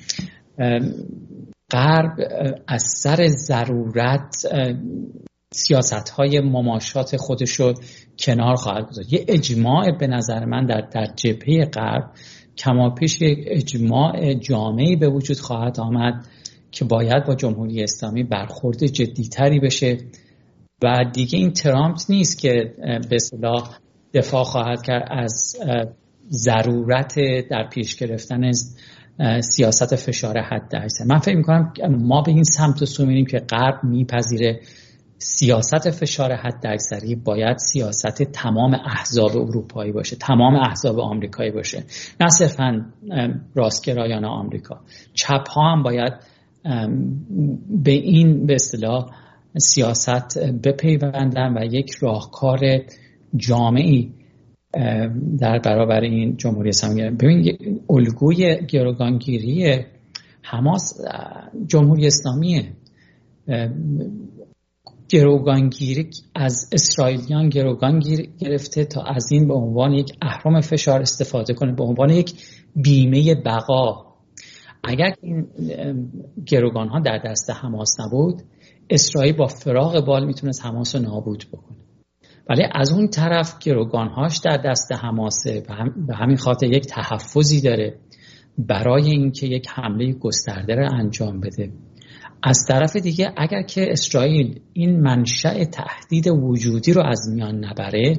غرب 1.71 2.11
از 2.67 2.83
سر 2.83 3.27
ضرورت 3.27 4.35
سیاست 5.53 6.09
های 6.09 6.39
مماشات 6.39 7.17
خودش 7.17 7.51
رو 7.51 7.73
کنار 8.19 8.55
خواهد 8.55 8.89
گذاشت. 8.89 9.13
یه 9.13 9.25
اجماع 9.27 9.97
به 9.99 10.07
نظر 10.07 10.45
من 10.45 10.65
در, 10.65 10.81
در 10.81 11.05
جبهه 11.15 11.65
غرب 11.65 12.11
کماپیش 12.57 13.21
یک 13.21 13.39
اجماع 13.47 14.33
جامعی 14.33 14.95
به 14.95 15.09
وجود 15.09 15.39
خواهد 15.39 15.79
آمد 15.79 16.27
که 16.71 16.85
باید 16.85 17.25
با 17.25 17.35
جمهوری 17.35 17.83
اسلامی 17.83 18.23
برخورد 18.23 18.85
جدیتری 18.85 19.59
بشه 19.59 19.97
و 20.83 21.05
دیگه 21.13 21.39
این 21.39 21.51
ترامپ 21.51 21.97
نیست 22.09 22.39
که 22.39 22.73
به 23.09 23.19
صلاح 23.19 23.77
دفاع 24.13 24.43
خواهد 24.43 24.81
کرد 24.81 25.07
از 25.11 25.55
ضرورت 26.29 27.15
در 27.49 27.69
پیش 27.73 27.95
گرفتن 27.95 28.51
سیاست 29.41 29.95
فشار 29.95 30.37
حد 30.37 30.75
اکثر 30.75 31.05
من 31.05 31.19
فکر 31.19 31.37
می‌کنم 31.37 31.73
ما 31.99 32.21
به 32.21 32.31
این 32.31 32.43
سمت 32.43 32.85
سو 32.85 33.05
میریم 33.05 33.25
که 33.25 33.37
غرب 33.37 33.83
میپذیره. 33.83 34.59
سیاست 35.17 35.89
فشار 35.89 36.33
حد 36.33 36.67
اکثری 36.67 37.15
باید 37.15 37.57
سیاست 37.57 38.23
تمام 38.23 38.73
احزاب 38.73 39.37
اروپایی 39.37 39.91
باشه 39.91 40.15
تمام 40.15 40.55
احزاب 40.55 40.99
آمریکایی 40.99 41.51
باشه. 41.51 41.83
نه 42.21 42.29
صرفا 42.29 42.85
راستگرایان 43.55 44.25
آمریکا. 44.25 44.79
چپ 45.13 45.49
ها 45.49 45.71
هم 45.71 45.83
باید 45.83 46.13
به 47.83 47.91
این 47.91 48.45
به 48.45 48.55
اصطلاح 48.55 49.05
سیاست 49.57 50.37
بپیوندن 50.63 51.57
و 51.57 51.65
یک 51.65 51.91
راهکار 52.01 52.59
جامعی 53.35 54.13
در 55.39 55.59
برابر 55.59 56.01
این 56.01 56.37
جمهوری 56.37 56.69
اسلامی. 56.69 57.01
ببین 57.01 57.57
الگوی 57.89 58.65
گروگانگیری 58.67 59.79
حماس 60.41 60.93
جمهوری 61.67 62.07
اسلامیه. 62.07 62.73
گروگانگیری 65.09 66.09
از 66.35 66.69
اسرائیلیان 66.71 67.49
گروگان 67.49 67.99
گرفته 68.39 68.85
تا 68.85 69.01
از 69.01 69.31
این 69.31 69.47
به 69.47 69.53
عنوان 69.53 69.93
یک 69.93 70.11
اهرام 70.21 70.61
فشار 70.61 71.01
استفاده 71.01 71.53
کنه 71.53 71.71
به 71.71 71.83
عنوان 71.83 72.09
یک 72.09 72.33
بیمه 72.75 73.35
بقا. 73.35 74.10
اگر 74.83 75.13
این 75.21 75.47
گروگان 76.45 76.87
ها 76.87 76.99
در 76.99 77.17
دست 77.25 77.49
حماس 77.49 77.99
نبود 77.99 78.41
اسرائیل 78.89 79.35
با 79.35 79.47
فراغ 79.47 80.05
بال 80.05 80.25
می‌تونست 80.25 80.65
حماس 80.65 80.95
رو 80.95 81.01
نابود 81.01 81.45
بکنه. 81.51 81.77
ولی 82.49 82.63
از 82.73 82.91
اون 82.91 83.07
طرف 83.07 83.59
گروگانهاش 83.59 84.37
در 84.37 84.57
دست 84.57 84.91
حماسه 84.91 85.63
به 86.07 86.15
همین 86.15 86.37
خاطر 86.37 86.67
یک 86.67 86.85
تحفظی 86.85 87.61
داره 87.61 87.99
برای 88.57 89.11
اینکه 89.11 89.47
یک 89.47 89.67
حمله 89.69 90.13
گسترده 90.13 90.75
را 90.75 90.87
انجام 90.87 91.39
بده. 91.39 91.71
از 92.43 92.65
طرف 92.67 92.95
دیگه 92.95 93.33
اگر 93.37 93.61
که 93.61 93.91
اسرائیل 93.91 94.59
این 94.73 94.99
منشأ 94.99 95.63
تهدید 95.63 96.27
وجودی 96.27 96.93
رو 96.93 97.03
از 97.05 97.29
میان 97.33 97.65
نبره 97.65 98.13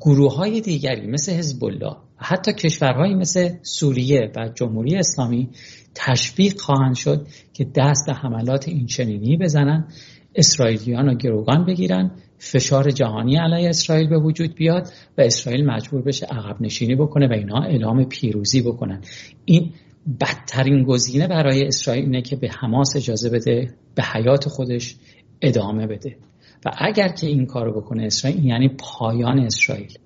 گروه 0.00 0.36
های 0.36 0.60
دیگری 0.60 1.06
مثل 1.06 1.32
حزب 1.32 1.64
الله 1.64 1.96
حتی 2.16 2.52
کشورهایی 2.52 3.14
مثل 3.14 3.48
سوریه 3.62 4.32
و 4.36 4.48
جمهوری 4.54 4.96
اسلامی 4.96 5.48
تشویق 5.94 6.60
خواهند 6.60 6.94
شد 6.94 7.26
که 7.52 7.66
دست 7.76 8.06
به 8.06 8.14
حملات 8.14 8.68
اینچنینی 8.68 9.36
بزنن 9.36 9.88
اسرائیلیان 10.34 11.06
رو 11.06 11.14
گروگان 11.14 11.64
بگیرن 11.64 12.10
فشار 12.38 12.90
جهانی 12.90 13.36
علیه 13.36 13.68
اسرائیل 13.68 14.08
به 14.08 14.18
وجود 14.18 14.54
بیاد 14.54 14.88
و 15.18 15.20
اسرائیل 15.20 15.66
مجبور 15.66 16.02
بشه 16.02 16.26
عقب 16.26 16.62
نشینی 16.62 16.94
بکنه 16.94 17.28
و 17.28 17.32
اینا 17.32 17.62
اعلام 17.62 18.04
پیروزی 18.04 18.62
بکنن. 18.62 19.00
این 19.44 19.72
بدترین 20.20 20.84
گزینه 20.84 21.26
برای 21.26 21.66
اسرائیل 21.66 22.04
اینه 22.04 22.22
که 22.22 22.36
به 22.36 22.48
حماس 22.60 22.96
اجازه 22.96 23.30
بده 23.30 23.74
به 23.94 24.02
حیات 24.02 24.48
خودش 24.48 24.96
ادامه 25.42 25.86
بده. 25.86 26.16
و 26.64 26.70
اگر 26.78 27.08
که 27.08 27.26
این 27.26 27.46
کارو 27.46 27.80
بکنه 27.80 28.04
اسرائیل 28.04 28.44
یعنی 28.44 28.68
پایان 28.68 29.38
اسرائیل. 29.38 29.98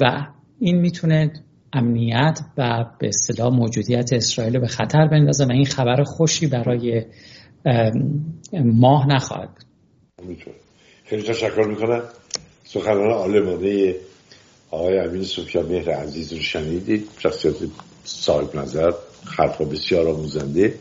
و 0.00 0.26
این 0.58 0.80
می‌تونه 0.80 1.32
امنیت 1.72 2.40
و 2.58 2.84
به 2.98 3.08
اصطلاح 3.08 3.54
موجودیت 3.54 4.12
اسرائیل 4.12 4.58
به 4.58 4.66
خطر 4.66 5.06
بندازه 5.06 5.44
و 5.44 5.52
این 5.52 5.64
خبر 5.64 6.02
خوشی 6.02 6.46
برای 6.46 7.04
ماه 8.64 9.08
نخواهد 9.08 9.64
خیلی 11.04 11.22
تشکر 11.22 11.66
می‌کنم. 11.68 12.02
سخنان 12.64 13.12
آلمانه 13.12 13.94
آقای 14.70 14.98
امین 14.98 15.22
سوفیا 15.22 15.62
مهر 15.62 15.90
عزیز 15.90 16.32
رو 16.32 16.38
شنیدید. 16.38 17.08
شخصیت 17.18 17.54
صاحب 18.04 18.56
نظر 18.56 18.92
حرفا 19.38 19.64
بسیار 19.64 20.08
آموزنده. 20.08 20.74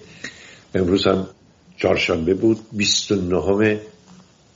امروز 0.75 1.07
هم 1.07 1.27
چهارشنبه 1.77 2.33
بود 2.33 2.59
29 2.71 3.79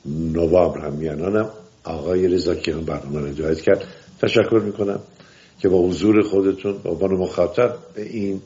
نوامبر 0.05 0.85
هم 0.85 0.93
میانانم. 0.93 1.49
آقای 1.83 2.27
رضا 2.27 2.55
کیان 2.55 2.85
برنامه 2.85 3.29
هدایت 3.29 3.61
کرد. 3.61 3.83
تشکر 4.21 4.61
می‌کنم 4.65 4.99
که 5.59 5.69
با 5.69 5.77
حضور 5.87 6.23
خودتون 6.23 6.77
با 6.77 6.91
عنوان 6.91 7.11
مخاطب 7.11 7.77
به 7.95 8.01
این 8.01 8.41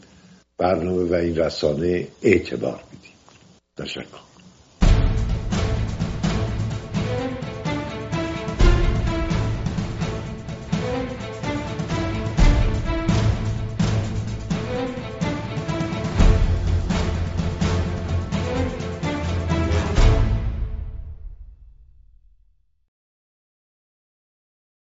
برنامه 0.58 1.04
و 1.04 1.13
این 1.13 1.36
رسانه 1.36 2.08
اعتبار 2.22 2.84
می‌دید 2.91 3.12
تشکر. 3.78 4.29